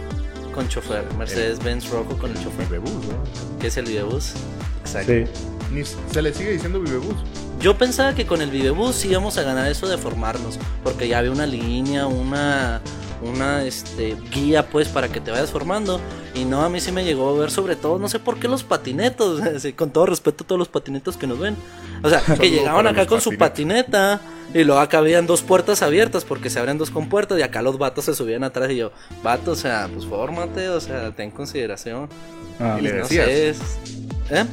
Con 0.54 0.68
chofer. 0.68 1.06
Mercedes 1.18 1.64
Benz 1.64 1.90
rojo 1.90 2.18
con 2.18 2.32
el 2.32 2.44
chofer. 2.44 2.66
Vivebus, 2.66 2.92
¿no? 2.92 3.60
Que 3.60 3.68
es 3.68 3.78
el 3.78 3.86
Vivebus. 3.86 4.34
Exacto. 4.82 5.12
Sí. 5.12 5.24
Ni 5.72 5.84
se 5.84 6.22
le 6.22 6.34
sigue 6.34 6.52
diciendo 6.52 6.80
Vivebus. 6.82 7.16
Yo 7.60 7.78
pensaba 7.78 8.14
que 8.16 8.26
con 8.26 8.42
el 8.42 8.50
Vivebus 8.52 9.04
íbamos 9.06 9.38
a 9.38 9.44
ganar 9.44 9.70
eso 9.70 9.88
de 9.88 9.98
formarnos, 9.98 10.58
porque 10.84 11.08
ya 11.08 11.20
había 11.20 11.32
una 11.32 11.46
línea, 11.46 12.08
una 12.08 12.82
una 13.22 13.64
este 13.66 14.16
guía 14.34 14.70
pues 14.70 14.88
para 14.88 15.10
que 15.10 15.20
te 15.20 15.30
vayas 15.30 15.52
formando 15.52 16.00
y 16.34 16.46
no 16.46 16.62
a 16.64 16.70
mí 16.70 16.80
sí 16.80 16.94
me 16.94 17.04
llegó 17.04 17.28
a 17.36 17.38
ver 17.38 17.52
sobre 17.52 17.76
todo 17.76 18.00
no 18.00 18.08
sé 18.08 18.18
por 18.18 18.40
qué 18.40 18.48
los 18.48 18.64
patinetos 18.64 19.42
con 19.76 19.90
todo 19.92 20.06
respeto 20.06 20.46
a 20.46 20.48
todos 20.48 20.58
los 20.58 20.70
patinetos 20.70 21.18
que 21.18 21.28
nos 21.28 21.38
ven 21.38 21.58
o 22.02 22.10
sea 22.10 22.22
que 22.40 22.50
llegaban 22.50 22.88
acá 22.88 23.06
con 23.08 23.20
su 23.20 23.36
patineta 23.36 24.22
y 24.54 24.64
luego 24.64 24.80
acá 24.80 25.00
habían 25.00 25.28
dos 25.28 25.42
puertas 25.42 25.82
abiertas 25.82 26.24
porque 26.24 26.50
se 26.50 26.60
abren 26.60 26.78
dos 26.78 26.92
compuertas 26.92 27.38
y 27.38 27.42
acá 27.42 27.62
los 27.62 27.78
vatos 27.78 28.06
se 28.06 28.16
subían 28.16 28.46
atrás 28.46 28.72
y 28.72 28.78
yo 28.78 28.94
vato 29.22 29.52
o 29.52 29.56
sea 29.58 29.90
pues 29.94 30.06
fórmate 30.06 30.70
o 30.70 30.80
sea 30.80 31.12
ten 31.14 31.30
consideración 31.32 32.08
Ah, 32.58 32.78
Y 32.80 32.84
le 32.84 32.92
no 32.94 32.96
decías. 33.04 33.26
sé 33.26 33.50
es- 33.50 33.60
¿eh? 34.32 34.46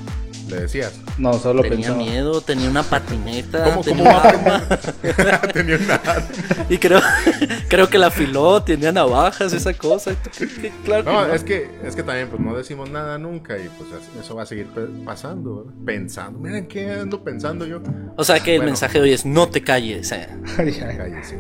Le 0.48 0.60
decías. 0.60 0.94
no, 1.18 1.32
solo 1.34 1.62
tenía 1.62 1.76
pensaba. 1.88 1.98
miedo 1.98 2.40
tenía 2.40 2.70
una 2.70 2.82
patineta 2.84 3.64
¿Cómo, 3.64 3.82
tenía 3.82 4.04
cómo 4.04 4.18
un 4.20 4.26
arma 4.26 4.62
Tenía 5.52 5.76
una 5.76 5.94
arma. 5.96 6.26
Y 6.68 6.78
creo, 6.78 7.00
creo 7.68 7.88
que 7.88 7.98
la 7.98 8.06
afiló, 8.08 8.62
tenía 8.62 8.92
navajas, 8.92 9.52
esa 9.52 9.72
cosa. 9.74 10.12
Que 10.36 10.72
No, 10.86 11.02
no. 11.26 11.32
es 11.34 11.42
que, 11.44 11.68
es 11.84 11.96
que 11.96 12.02
también 12.02 12.28
pues 12.28 12.40
no 12.40 12.56
decimos 12.56 12.88
nada 12.90 13.18
nunca 13.18 13.56
y 13.58 13.68
pues 13.68 13.90
eso 14.20 14.34
va 14.36 14.42
a 14.42 14.46
seguir 14.46 14.66
pasando, 15.04 15.64
¿verdad? 15.64 15.72
pensando. 15.84 16.38
Miren 16.38 16.66
qué 16.68 16.92
ando 16.92 17.22
pensando 17.24 17.66
yo. 17.66 17.80
O 18.16 18.24
sea 18.24 18.40
que 18.40 18.52
el 18.54 18.58
Bueno. 18.60 18.70
mensaje 18.72 18.98
de 18.98 19.04
hoy 19.04 19.12
es 19.12 19.24
no 19.26 19.48
te 19.48 19.62
calles. 19.62 20.12
eh. 20.12 20.28
Ay, 20.58 20.76
ay. 20.86 20.96
Cállese. 20.96 21.38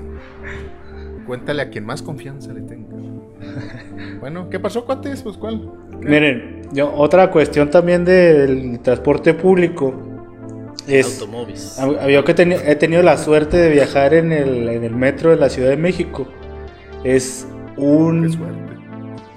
Cuéntale 1.26 1.62
a 1.62 1.70
quien 1.70 1.84
más 1.84 2.02
confianza 2.02 2.52
le 2.52 2.62
tenga. 2.62 2.96
Bueno, 4.20 4.48
¿qué 4.50 4.60
pasó, 4.60 4.84
cuates? 4.84 5.22
Pues 5.22 5.36
cuál. 5.36 5.60
¿Qué? 6.00 6.08
Miren, 6.08 6.62
yo, 6.72 6.92
otra 6.94 7.30
cuestión 7.30 7.70
también 7.70 8.04
del 8.04 8.80
transporte 8.80 9.34
público 9.34 9.94
es... 10.86 11.20
Automóviles. 11.20 11.78
Yo 12.10 12.24
que 12.24 12.34
teni- 12.34 12.60
he 12.64 12.76
tenido 12.76 13.02
la 13.02 13.16
suerte 13.16 13.56
de 13.56 13.70
viajar 13.70 14.14
en 14.14 14.32
el, 14.32 14.68
en 14.68 14.84
el 14.84 14.94
metro 14.94 15.30
de 15.30 15.36
la 15.36 15.48
Ciudad 15.48 15.70
de 15.70 15.76
México. 15.76 16.26
Es 17.04 17.46
Qué 17.76 17.80
un... 17.82 18.32
suerte. 18.32 18.56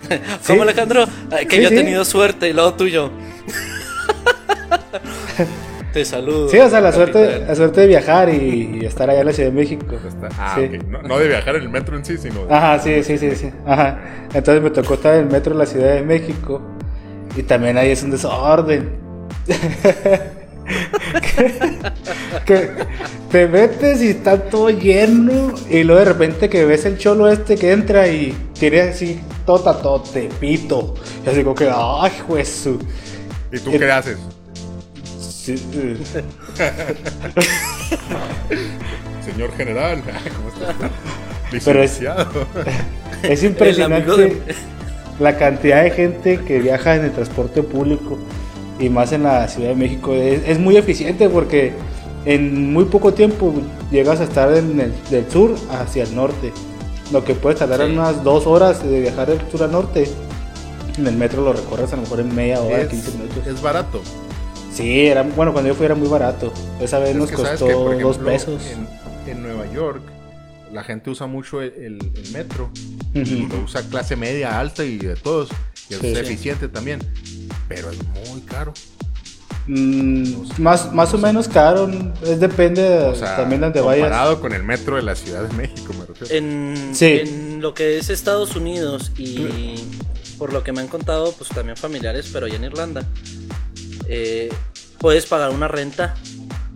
¿Cómo 0.47 0.59
sí. 0.59 0.61
Alejandro? 0.61 1.05
Que 1.47 1.57
Sí, 1.57 1.61
yo 1.61 1.67
he 1.67 1.71
sí. 1.71 1.75
tenido 1.75 2.05
suerte 2.05 2.49
y 2.49 2.53
luego 2.53 2.73
tuyo. 2.73 3.11
te 5.93 6.05
saludo. 6.05 6.49
Sí, 6.49 6.57
o 6.59 6.69
sea, 6.69 6.81
la 6.81 6.91
suerte, 6.91 7.43
la 7.47 7.55
suerte 7.55 7.81
de 7.81 7.87
viajar 7.87 8.29
y, 8.29 8.79
y 8.81 8.85
estar 8.85 9.09
allá 9.09 9.21
en 9.21 9.25
la 9.27 9.33
Ciudad 9.33 9.49
de 9.49 9.55
México. 9.55 9.85
Ah, 10.37 10.55
Sí. 10.57 10.65
ok. 10.77 10.83
no, 10.87 11.01
no 11.03 11.17
de 11.19 11.27
viajar 11.27 11.55
en 11.55 11.63
el 11.63 11.69
metro 11.69 11.97
en 11.97 12.05
sí, 12.05 12.17
sino 12.17 12.45
de- 12.45 12.53
Ajá, 12.53 12.79
sí, 12.79 13.03
sí, 13.03 13.17
sí, 13.17 13.35
sí. 13.35 13.51
Ajá. 13.65 13.99
Entonces 14.33 14.61
me 14.63 14.69
tocó 14.69 14.93
estar 14.95 15.15
en 15.15 15.21
el 15.21 15.31
metro 15.31 15.53
de 15.53 15.59
la 15.59 15.65
Ciudad 15.65 15.93
de 15.95 16.01
México 16.03 16.61
y 17.35 17.43
también 17.43 17.77
ahí 17.77 17.89
es 17.91 18.03
un 18.03 18.11
desorden. 18.11 18.89
que, 21.35 21.53
que 22.45 22.69
te 23.31 23.47
metes 23.47 24.01
y 24.01 24.09
está 24.09 24.37
todo 24.49 24.69
lleno 24.69 25.53
y 25.69 25.83
luego 25.83 25.99
de 25.99 26.05
repente 26.05 26.49
que 26.49 26.65
ves 26.65 26.85
el 26.85 26.97
cholo 26.97 27.27
este 27.29 27.55
que 27.57 27.71
entra 27.71 28.07
y 28.07 28.35
tiene 28.53 28.81
así 28.81 29.19
todo 29.45 29.59
tatote, 29.61 30.29
pito. 30.39 30.93
Y 31.25 31.29
así 31.29 31.43
como 31.43 31.55
que, 31.55 31.69
ay, 31.73 32.11
juez. 32.27 32.67
¿Y 33.51 33.59
tú 33.59 33.71
qué 33.71 33.91
haces? 33.91 34.17
Sí. 35.57 35.97
Señor 39.31 39.51
general. 39.55 40.01
¿Cómo 40.35 40.49
estás? 40.49 40.75
Pero 41.65 41.83
es- 41.83 43.43
impresionante 43.43 44.11
de- 44.11 44.41
la 45.19 45.37
cantidad 45.37 45.83
de 45.83 45.91
gente 45.91 46.39
que 46.45 46.59
viaja 46.59 46.95
en 46.95 47.03
el 47.05 47.11
transporte 47.11 47.61
público 47.61 48.17
y 48.79 48.87
más 48.89 49.11
en 49.11 49.23
la 49.23 49.47
Ciudad 49.47 49.69
de 49.69 49.75
México. 49.75 50.13
Es, 50.13 50.41
es 50.47 50.59
muy 50.59 50.77
eficiente 50.77 51.27
porque 51.29 51.73
en 52.25 52.71
muy 52.71 52.85
poco 52.85 53.13
tiempo 53.13 53.53
llegas 53.91 54.21
a 54.21 54.23
estar 54.23 54.53
en 54.55 54.79
el, 54.79 54.93
del 55.09 55.29
sur 55.29 55.55
hacia 55.71 56.03
el 56.03 56.15
norte. 56.15 56.53
Lo 57.11 57.23
que 57.25 57.33
puede 57.33 57.55
tardar 57.55 57.85
Sí. 57.87 57.91
unas 57.93 58.23
dos 58.23 58.45
horas 58.47 58.83
de 58.87 59.01
viajar 59.01 59.27
del 59.27 59.39
sur 59.51 59.63
al 59.63 59.71
norte. 59.71 60.09
En 60.97 61.07
el 61.07 61.15
metro 61.15 61.41
lo 61.43 61.53
recorres 61.53 61.91
a 61.93 61.95
lo 61.95 62.03
mejor 62.03 62.19
en 62.21 62.33
media 62.35 62.61
hora, 62.61 62.87
15 62.87 63.09
Es, 63.09 63.15
minutos. 63.15 63.47
es 63.47 63.61
barato. 63.61 64.01
Sí, 64.79 65.07
era, 65.07 65.23
bueno, 65.23 65.51
cuando 65.51 65.67
yo 65.69 65.75
fui 65.75 65.85
era 65.85 65.95
muy 65.95 66.07
barato. 66.07 66.53
Esa 66.79 66.99
vez 66.99 67.09
Es 67.09 67.15
nos 67.17 67.31
costó 67.31 67.67
que, 67.67 68.01
dos 68.01 68.17
pesos. 68.17 68.61
En, 68.65 68.87
en 69.29 69.43
Nueva 69.43 69.69
York, 69.73 70.01
la 70.71 70.83
gente 70.85 71.09
usa 71.09 71.27
mucho 71.27 71.61
el, 71.61 71.73
el- 71.73 72.11
el 72.15 72.31
metro. 72.31 72.69
Y 73.13 73.43
Ujú. 73.45 73.55
lo 73.57 73.63
usa 73.65 73.81
clase 73.83 74.15
media, 74.15 74.57
alta 74.59 74.85
y 74.85 74.97
de 74.97 75.15
todos. 75.17 75.49
Y 75.89 75.95
es 75.95 75.99
sí. 75.99 76.07
eficiente 76.15 76.69
también. 76.69 76.99
Pero 77.67 77.89
es 77.91 77.97
muy 78.31 78.39
caro. 78.41 78.73
Mm, 79.67 80.23
más, 80.59 80.93
más 80.93 81.13
o 81.13 81.17
menos 81.17 81.47
caro, 81.49 81.89
es 82.23 82.39
depende 82.39 82.81
O 82.99 83.13
sea, 83.15 83.35
también 83.35 83.59
de 83.61 83.67
donde 83.67 83.81
vayas. 83.81 84.03
comparado 84.05 84.39
con 84.41 84.53
el 84.53 84.63
metro 84.63 84.95
de 84.95 85.03
la 85.03 85.13
Ciudad 85.15 85.43
de 85.43 85.53
México, 85.55 85.93
me 85.99 86.05
refiero. 86.05 86.33
En, 86.33 86.95
Sí. 86.95 87.19
en 87.23 87.61
lo 87.61 87.73
que 87.73 87.97
es 87.99 88.09
Estados 88.09 88.55
Unidos 88.55 89.11
y 89.17 89.75
por 90.39 90.53
lo 90.53 90.63
que 90.63 90.71
me 90.71 90.79
han 90.81 90.87
contado, 90.87 91.33
pues 91.33 91.49
también 91.51 91.75
familiares, 91.77 92.29
pero 92.31 92.45
allá 92.45 92.55
en 92.55 92.63
Irlanda, 92.63 93.03
eh, 94.09 94.49
puedes 94.97 95.25
pagar 95.27 95.51
una 95.51 95.67
renta, 95.67 96.15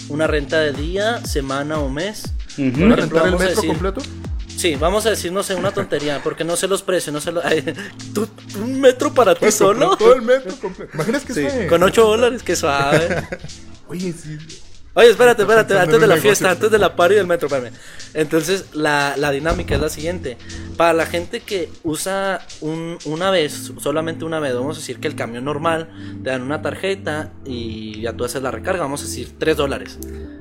una 0.10 0.28
renta 0.28 0.60
de 0.62 0.72
día, 0.72 1.26
semana 1.26 1.80
o 1.80 1.89
mes. 1.89 2.24
Ujú. 2.58 2.72
¿Van 2.82 2.91
a 2.91 2.96
ejemplo, 2.96 2.96
rentar 2.96 3.26
el 3.26 3.32
vamos 3.32 3.41
a 3.41 3.46
metro 3.46 3.63
completo? 3.67 4.02
Sí, 4.56 4.76
vamos 4.76 5.06
a 5.06 5.10
decir, 5.10 5.32
no 5.32 5.41
sé, 5.43 5.56
una 5.56 5.72
tontería, 5.72 6.22
porque 6.24 6.43
no 6.43 6.56
sé 6.56 6.67
los 6.67 6.84
precios, 6.84 7.12
no 7.13 7.19
sé 7.19 7.32
los... 7.32 7.43
¿tú- 8.13 8.30
¿Un 8.62 8.80
metro 8.80 9.12
para 9.13 9.34
ti 9.34 9.39
Pues, 9.41 9.56
solo? 9.56 9.98
Todo 9.98 10.13
el 10.13 10.22
metro 10.22 10.56
completo. 10.62 10.91
¿Imaginas 10.93 11.26
que 11.26 11.34
Sí, 11.34 11.48
con 11.67 11.82
8 11.84 12.06
dólares, 12.06 12.43
que 12.43 12.56
suave. 12.56 13.28
Oye, 13.88 14.13
sí. 14.13 14.38
Oye, 14.95 15.10
espérate, 15.10 15.41
espérate, 15.41 15.73
antes 15.79 15.99
de 16.01 16.06
la 16.08 16.13
fiesta, 16.21 16.51
antes 16.51 16.69
de 16.71 16.77
la 16.77 16.95
party 16.95 17.15
del 17.15 17.25
metro, 17.25 17.47
espérame. 17.47 17.73
Entonces, 18.13 18.65
la, 18.75 19.15
la 19.17 19.32
dinámica 19.32 19.73
es 19.73 19.82
la 19.82 19.89
siguiente. 19.89 20.38
Para 20.77 20.93
la 20.93 21.08
gente 21.08 21.39
que 21.39 21.69
usa 21.84 22.45
un- 22.62 22.99
una 23.06 23.32
vez, 23.32 23.71
solamente 23.79 24.23
una 24.23 24.39
vez, 24.39 24.53
vamos 24.53 24.77
a 24.77 24.79
decir 24.82 24.99
que 24.99 25.08
el 25.08 25.15
camión 25.15 25.45
normal, 25.45 25.89
te 26.23 26.29
dan 26.29 26.43
una 26.43 26.62
tarjeta 26.62 27.32
y 27.43 28.01
ya 28.01 28.13
tú 28.13 28.23
haces 28.23 28.43
la 28.43 28.51
recarga, 28.51 28.82
vamos 28.82 29.01
a 29.01 29.06
decir 29.06 29.34
3 29.39 29.58
dólares. 29.58 29.97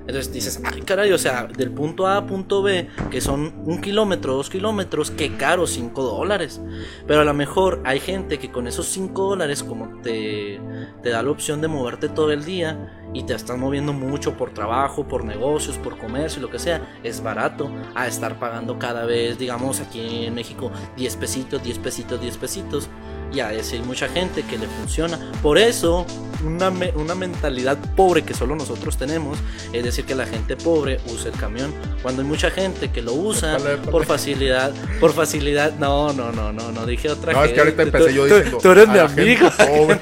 Entonces 0.06 0.32
dices, 0.32 0.60
ay 0.64 0.82
caray, 0.82 1.12
o 1.12 1.18
sea, 1.18 1.44
del 1.44 1.70
punto 1.70 2.06
A 2.06 2.16
a 2.18 2.26
punto 2.26 2.60
B, 2.60 2.88
que 3.10 3.20
son 3.22 3.54
un 3.64 3.80
kilómetro, 3.80 4.34
dos 4.34 4.50
kilómetros, 4.50 5.10
qué 5.12 5.36
caro, 5.36 5.66
5 5.66 6.02
dólares. 6.02 6.60
Pero 7.06 7.20
a 7.20 7.24
lo 7.24 7.32
mejor 7.32 7.80
hay 7.86 8.00
gente 8.00 8.38
que 8.38 8.50
con 8.50 8.66
esos 8.66 8.86
5 8.88 9.28
dólares, 9.30 9.62
como 9.62 10.02
te, 10.02 10.60
te 11.02 11.08
da 11.10 11.22
la 11.22 11.30
opción 11.30 11.60
de 11.62 11.68
moverte 11.68 12.08
todo 12.10 12.32
el 12.32 12.44
día 12.44 12.98
y 13.14 13.24
te 13.24 13.34
estás 13.34 13.58
moviendo 13.58 13.92
mucho 13.92 14.36
por 14.36 14.52
trabajo, 14.52 15.04
por 15.04 15.24
negocios, 15.24 15.78
por 15.78 15.98
comercio, 15.98 16.40
lo 16.42 16.50
que 16.50 16.58
sea, 16.58 16.80
es 17.02 17.22
barato 17.22 17.70
a 17.94 18.06
estar 18.06 18.38
pagando 18.38 18.78
cada 18.78 19.04
vez, 19.04 19.38
digamos 19.38 19.80
aquí 19.80 20.26
en 20.26 20.34
México, 20.34 20.70
10 20.96 21.16
pesitos, 21.16 21.62
10 21.62 21.78
pesitos, 21.78 22.20
10 22.20 22.36
pesitos. 22.38 22.88
Y 23.34 23.40
a 23.40 23.52
ese 23.52 23.76
hay 23.76 23.82
mucha 23.82 24.08
gente 24.08 24.42
que 24.42 24.58
le 24.58 24.66
funciona. 24.66 25.18
Por 25.42 25.56
eso, 25.58 26.04
una, 26.44 26.70
me- 26.70 26.90
una 26.90 27.14
mentalidad 27.14 27.78
pobre 27.96 28.22
que 28.22 28.34
solo 28.34 28.54
nosotros 28.54 28.96
tenemos 28.98 29.38
es 29.72 29.82
decir 29.84 30.04
que 30.04 30.14
la 30.14 30.26
gente 30.26 30.56
pobre 30.56 31.00
usa 31.06 31.30
el 31.30 31.38
camión. 31.38 31.72
Cuando 32.02 32.20
hay 32.22 32.28
mucha 32.28 32.50
gente 32.50 32.90
que 32.90 33.00
lo 33.00 33.14
usa 33.14 33.56
épale. 33.56 33.76
por 33.90 34.04
facilidad, 34.04 34.72
por 35.00 35.12
facilidad. 35.14 35.72
No, 35.78 36.12
no, 36.12 36.30
no, 36.32 36.52
no, 36.52 36.72
no 36.72 36.84
dije 36.86 37.08
otra 37.08 37.32
No, 37.32 37.44
es 37.44 37.52
que 37.52 37.60
ahorita 37.60 37.82
empecé 37.84 38.12
yo 38.12 38.26
Tú- 38.26 38.34
diciendo. 38.34 38.58
Tú 38.62 38.70
eres 38.70 38.88
"A 38.88 38.92
mi 38.92 38.98
amigo. 38.98 39.48
pobre". 39.56 40.00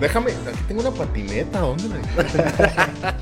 Déjame, 0.00 0.30
aquí 0.32 0.60
tengo 0.68 0.80
una 0.80 0.90
patineta, 0.90 1.60
¿dónde 1.60 1.84
la 1.88 3.16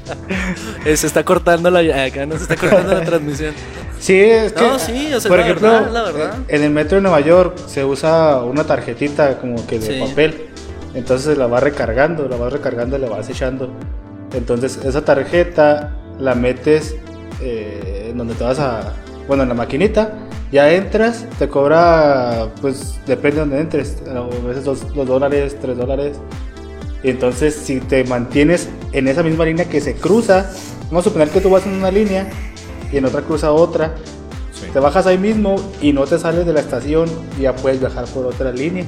Eh, 0.84 0.96
Se 0.96 1.06
está 1.06 1.24
cortando 1.24 1.70
la 1.70 1.80
acá 2.04 2.26
no 2.26 2.36
se 2.36 2.42
está 2.42 2.56
cortando 2.56 2.94
la 2.94 3.04
transmisión. 3.04 3.54
Sí, 4.00 4.18
es 4.18 4.52
que. 4.52 4.62
No, 4.66 4.78
sí, 4.78 5.12
o 5.14 5.20
sea, 5.20 5.28
por 5.28 5.38
la 5.38 5.44
ejemplo, 5.44 5.70
verdad, 5.70 5.90
la 5.92 6.02
verdad. 6.02 6.34
en 6.48 6.62
el 6.64 6.70
metro 6.70 6.96
de 6.96 7.02
Nueva 7.02 7.20
York 7.20 7.56
se 7.66 7.84
usa 7.84 8.42
una 8.42 8.64
tarjetita 8.64 9.38
como 9.38 9.64
que 9.66 9.78
de 9.78 9.86
Sí. 9.86 10.00
papel. 10.08 10.46
Entonces 10.94 11.38
la 11.38 11.46
vas 11.46 11.62
recargando, 11.62 12.26
la 12.28 12.36
vas 12.36 12.52
recargando 12.52 12.96
y 12.96 13.00
la 13.00 13.08
vas 13.08 13.28
echando. 13.28 13.70
Entonces 14.34 14.78
esa 14.84 15.04
tarjeta 15.04 15.96
la 16.18 16.34
metes 16.34 16.96
eh, 17.42 18.08
en 18.10 18.18
donde 18.18 18.34
te 18.34 18.42
vas 18.44 18.58
a. 18.58 18.92
Bueno, 19.28 19.42
en 19.44 19.50
la 19.50 19.54
maquinita. 19.54 20.12
Ya 20.52 20.72
entras, 20.72 21.26
te 21.38 21.46
cobra, 21.48 22.48
pues 22.60 22.98
depende 23.06 23.36
de 23.36 23.40
donde 23.42 23.60
entres. 23.60 23.98
A 24.12 24.20
veces 24.46 24.64
dos, 24.64 24.92
dos 24.94 25.06
dólares, 25.06 25.56
tres 25.60 25.76
dólares. 25.76 26.16
Y 27.04 27.10
entonces, 27.10 27.54
si 27.54 27.78
te 27.78 28.02
mantienes 28.02 28.68
en 28.92 29.06
esa 29.06 29.22
misma 29.22 29.44
línea 29.44 29.66
que 29.66 29.80
se 29.80 29.94
cruza, 29.94 30.50
vamos 30.88 31.06
a 31.06 31.08
suponer 31.10 31.28
que 31.28 31.40
tú 31.40 31.50
vas 31.50 31.64
en 31.66 31.74
una 31.74 31.92
línea 31.92 32.28
y 32.92 32.96
en 32.98 33.04
otra 33.06 33.22
cruza 33.22 33.52
otra, 33.52 33.94
Sí. 34.52 34.66
te 34.72 34.78
bajas 34.78 35.06
ahí 35.06 35.16
mismo 35.16 35.56
y 35.80 35.92
no 35.92 36.04
te 36.04 36.18
sales 36.18 36.44
de 36.44 36.52
la 36.52 36.60
estación 36.60 37.08
y 37.38 37.42
ya 37.42 37.54
puedes 37.56 37.80
viajar 37.80 38.04
por 38.06 38.26
otra 38.26 38.52
línea. 38.52 38.84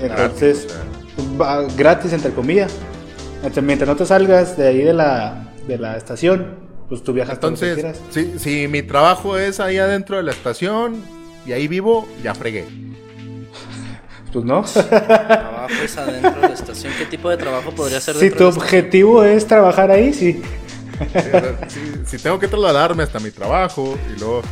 Entonces, 0.00 0.66
Gratis, 0.66 1.40
va 1.40 1.62
gratis 1.76 2.12
entre 2.12 2.32
comillas. 2.32 2.72
Entonces, 3.36 3.62
mientras 3.64 3.88
no 3.88 3.96
te 3.96 4.06
salgas 4.06 4.56
de 4.56 4.68
ahí 4.68 4.78
de 4.82 4.92
la, 4.94 5.52
de 5.68 5.76
la 5.78 5.96
estación, 5.96 6.56
pues 6.88 7.02
tú 7.02 7.12
viajas 7.12 7.38
todo 7.40 7.50
lo 7.50 7.56
que 7.58 7.70
Entonces, 7.70 8.00
quieras. 8.14 8.38
si, 8.38 8.38
si 8.62 8.68
mi 8.68 8.82
trabajo 8.82 9.36
es 9.36 9.60
ahí 9.60 9.78
adentro 9.78 10.16
de 10.16 10.22
la 10.22 10.30
estación 10.32 10.96
y 11.44 11.52
ahí 11.52 11.68
vivo, 11.68 12.06
ya 12.22 12.34
fregué. 12.34 12.64
Pues 14.32 14.44
no. 14.46 14.62
Trabajo 14.62 15.74
es 15.84 15.98
adentro 15.98 16.40
de 16.40 16.48
la 16.48 16.54
estación. 16.54 16.92
¿Qué 16.98 17.04
tipo 17.04 17.28
de 17.28 17.36
trabajo 17.36 17.70
podría 17.72 18.00
ser 18.00 18.14
si 18.16 18.30
tu 18.30 18.46
objetivo 18.46 19.22
es 19.24 19.46
trabajar 19.46 19.90
ahí, 19.90 20.14
sí. 20.14 20.40
Si, 21.68 21.80
si 22.16 22.18
tengo 22.22 22.38
que 22.38 22.48
trasladarme 22.48 23.02
hasta 23.02 23.18
mi 23.20 23.30
trabajo 23.30 23.98
y 24.14 24.18
luego 24.18 24.42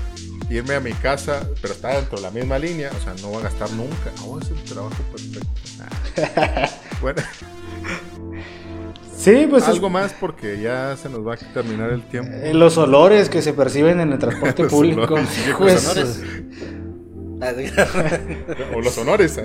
irme 0.51 0.75
a 0.75 0.81
mi 0.81 0.93
casa, 0.93 1.47
pero 1.63 1.75
está 1.75 1.95
dentro 1.97 2.17
de 2.17 2.23
la 2.23 2.31
misma 2.31 2.59
línea, 2.59 2.91
o 2.99 3.03
sea, 3.03 3.15
no 3.23 3.29
voy 3.29 3.39
a 3.39 3.45
gastar 3.45 3.71
nunca. 3.73 4.11
Oh, 4.27 4.39
es 4.41 4.51
el 4.51 4.63
trabajo 4.65 4.95
perfecto. 5.13 5.47
Bueno, 7.01 7.23
Sí, 9.17 9.47
pues 9.51 9.65
es- 9.65 9.69
algo 9.69 9.91
más 9.91 10.15
porque 10.19 10.61
ya 10.63 10.97
se 10.97 11.09
nos 11.11 11.27
va 11.27 11.35
a 11.35 11.37
terminar 11.37 11.91
el 11.91 12.03
tiempo. 12.03 12.31
eh, 12.33 12.55
los 12.55 12.79
olores 12.79 13.29
que 13.29 13.43
se 13.43 13.53
perciben 13.53 14.01
en 14.01 14.13
el 14.13 14.19
transporte 14.19 14.65
público. 14.69 15.03
olores. 15.15 15.29
Pues, 15.59 15.85
Los 15.85 16.17
O 18.77 18.81
los 18.81 18.99
honores. 18.99 19.39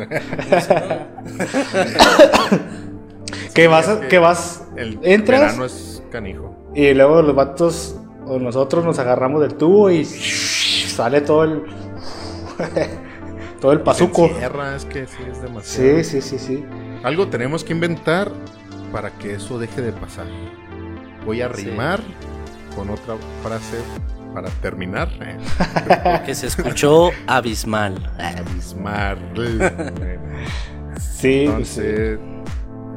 que 3.53 3.67
vas, 3.67 3.87
que 3.87 4.07
que 4.07 4.19
vas, 4.19 4.63
El 4.75 4.99
entras 5.03 5.41
verano 5.41 5.65
es 5.65 6.01
canijo. 6.11 6.54
Y 6.75 6.93
luego 6.93 7.21
los 7.21 7.35
vatos 7.35 7.95
o 8.27 8.37
nosotros 8.39 8.83
nos 8.85 8.99
agarramos 8.99 9.41
del 9.41 9.55
tubo 9.55 9.89
y 9.89 10.03
sale 10.05 11.21
todo 11.21 11.43
el 11.43 11.63
todo 13.61 13.71
el 13.71 13.81
pazuco. 13.81 14.25
Es 14.75 14.85
que 14.85 15.07
sí 15.07 15.17
es 15.29 15.41
demasiado. 15.41 15.97
Sí, 15.97 16.03
sí, 16.03 16.21
sí, 16.21 16.39
sí. 16.39 16.65
Algo 17.03 17.27
tenemos 17.27 17.63
que 17.63 17.73
inventar 17.73 18.31
para 18.91 19.11
que 19.11 19.33
eso 19.35 19.57
deje 19.59 19.81
de 19.81 19.91
pasar. 19.91 20.25
Voy 21.25 21.41
a 21.41 21.53
Sí. 21.53 21.65
rimar 21.65 21.99
con 22.75 22.89
otra 22.89 23.15
frase 23.43 23.77
para 24.33 24.49
terminar. 24.61 25.09
que 26.25 26.35
se 26.35 26.47
escuchó 26.47 27.09
abismal. 27.27 27.95
Abismal. 28.19 29.17
Sí, 29.35 29.39
pues, 30.97 31.03
sí. 31.03 31.43
Entonces, 31.45 32.19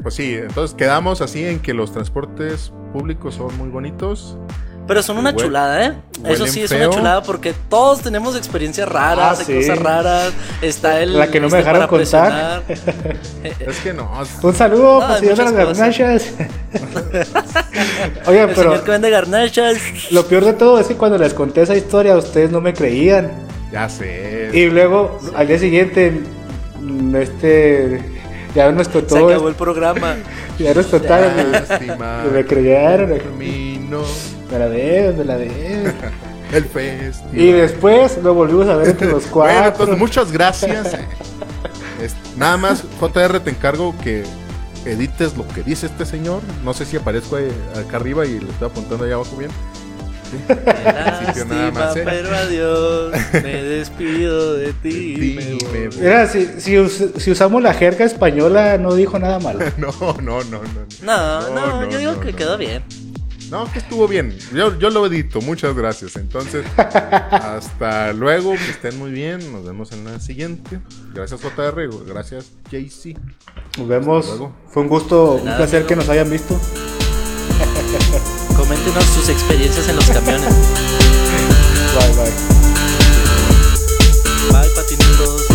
pues 0.03 0.15
sí, 0.15 0.35
entonces 0.35 0.75
quedamos 0.77 1.21
así 1.21 1.45
en 1.45 1.61
que 1.61 1.75
los 1.75 1.93
transportes 1.93 2.73
públicos 2.93 3.35
son 3.35 3.57
muy 3.59 3.69
bonitos. 3.69 4.37
Pero 4.87 5.03
son 5.03 5.19
una 5.19 5.37
chulada, 5.37 5.85
¿eh? 5.85 5.93
Eso 6.25 6.47
sí 6.47 6.63
es 6.63 6.71
feo. 6.71 6.89
una 6.89 6.97
chulada 6.97 7.23
porque 7.23 7.53
todos 7.69 8.01
tenemos 8.01 8.35
experiencias 8.35 8.89
raras, 8.89 9.41
Ah, 9.41 9.45
sí. 9.45 9.55
cosas 9.55 9.79
raras. 9.79 10.33
Está 10.63 11.03
el. 11.03 11.19
La 11.19 11.31
que 11.31 11.41
no 11.41 11.49
me 11.51 11.59
este 11.59 11.71
dejaron 11.71 11.87
contar. 11.89 12.63
Es 13.61 13.81
que 13.81 13.93
no, 13.93 14.11
Un 14.43 14.55
saludo, 14.55 15.01
No, 15.03 15.07
pues, 15.09 15.21
de 15.21 15.37
las 15.37 15.53
garnachas. 15.53 16.33
Oye, 18.27 18.41
El 18.43 18.49
pero 18.49 18.63
señor 18.71 18.85
que 18.85 18.91
vende 18.91 19.11
garnachas. 19.11 19.77
lo 20.11 20.25
peor 20.27 20.45
de 20.47 20.53
todo 20.55 20.79
es 20.81 20.87
que 20.87 20.95
cuando 20.97 21.19
les 21.19 21.35
conté 21.35 21.63
esa 21.63 21.77
historia, 21.77 22.17
ustedes 22.17 22.51
no 22.51 22.61
me 22.63 22.73
creían. 22.73 23.31
ya 23.71 23.91
sé. 23.91 24.51
Y 24.55 24.67
luego, 24.71 25.19
al 25.37 25.47
día 25.49 25.59
siguiente, 25.59 26.19
este. 27.15 28.18
Ya 28.55 28.71
nos 28.73 28.87
Se 28.87 28.93
contó. 28.93 29.29
acabó 29.29 29.49
el 29.49 29.55
programa. 29.55 30.17
Ya 30.59 30.75
nos 30.75 30.91
Lástima. 30.93 32.25
y 32.29 32.35
me 32.35 32.45
creyeron. 32.45 33.17
Camino, 33.19 34.03
Me 34.51 34.59
la 34.59 34.69
debes, 34.69 35.17
me 35.17 35.25
la 35.25 35.39
debes. 35.39 35.95
el 36.53 36.65
festival. 36.65 37.39
Y 37.39 37.53
después 37.53 38.19
lo 38.23 38.35
volvimos 38.35 38.67
a 38.69 38.75
ver 38.77 38.89
entre 38.89 39.07
los 39.07 39.31
Bueno, 39.31 39.53
cuatro. 39.55 39.69
entonces 39.69 39.99
muchas 39.99 40.33
gracias. 40.33 40.95
Es- 42.03 42.17
nada 42.37 42.57
más, 42.57 42.83
JR, 42.99 43.39
te 43.41 43.51
encargo 43.51 43.95
que 44.03 44.25
edites 44.85 45.37
lo 45.37 45.47
que 45.47 45.63
dice 45.63 45.87
este 45.87 46.05
señor. 46.07 46.41
No 46.65 46.75
sé 46.75 46.85
si 46.87 46.97
aparezco 46.97 47.37
ahí, 47.37 47.49
acá 47.77 47.99
arriba 47.99 48.27
y 48.27 48.41
le 48.41 48.51
estoy 48.51 48.69
apuntando 48.69 49.05
allá 49.05 49.15
abajo 49.15 49.37
bien. 49.37 49.51
Nada 50.49 51.23
lástima, 51.27 51.71
más, 51.71 51.97
¿eh? 51.97 52.03
pero 52.05 52.35
adiós. 52.37 53.13
Me 53.33 53.63
despido 53.63 54.55
de 54.55 54.73
ti. 54.75 55.35
Me 55.37 55.55
voy. 55.89 55.99
Mira, 55.99 56.27
si, 56.27 56.47
si, 56.61 56.79
us- 56.79 57.11
si 57.17 57.31
usamos 57.31 57.63
la 57.63 57.75
jerga 57.75 58.05
española, 58.05 58.79
no 58.79 58.95
dijo 58.95 59.19
nada 59.19 59.39
malo. 59.39 59.61
No, 59.79 59.93
no, 60.21 60.43
no, 60.45 60.63
no. 60.63 60.63
No, 61.03 61.51
no, 61.55 61.81
no, 61.83 61.91
yo 61.91 61.99
digo 61.99 62.13
no, 62.13 62.21
que 62.21 62.33
no. 62.33 62.37
quedó 62.37 62.59
bien. 62.59 62.83
No, 63.51 63.71
que 63.73 63.79
estuvo 63.79 64.07
bien. 64.07 64.37
Yo, 64.55 64.79
yo 64.79 64.91
lo 64.91 65.07
edito. 65.07 65.41
Muchas 65.41 65.75
gracias. 65.75 66.17
Entonces, 66.17 66.67
hasta 66.77 68.13
luego. 68.13 68.53
Que 68.53 68.71
estén 68.71 68.99
muy 68.99 69.11
bien. 69.11 69.53
Nos 69.53 69.65
vemos 69.65 69.91
en 69.93 70.05
la 70.05 70.21
siguiente. 70.21 70.81
Gracias, 71.15 71.41
JR. 71.41 71.89
Gracias, 72.07 72.51
JC. 72.71 73.17
Nos 73.79 73.89
vemos. 73.89 74.39
Fue 74.69 74.83
un 74.83 74.89
gusto, 74.89 75.35
un 75.43 75.57
placer 75.57 75.87
que 75.87 75.97
nos 75.97 76.09
hayan 76.11 76.31
visto 76.31 76.61
coméntenos 78.69 79.05
sus 79.05 79.31
experiencias 79.31 79.89
en 79.89 79.97
los 79.97 80.05
camiones. 80.11 80.55
bye, 81.95 82.13
bye. 82.13 82.33
Bye, 84.53 84.69
patineros. 84.75 85.47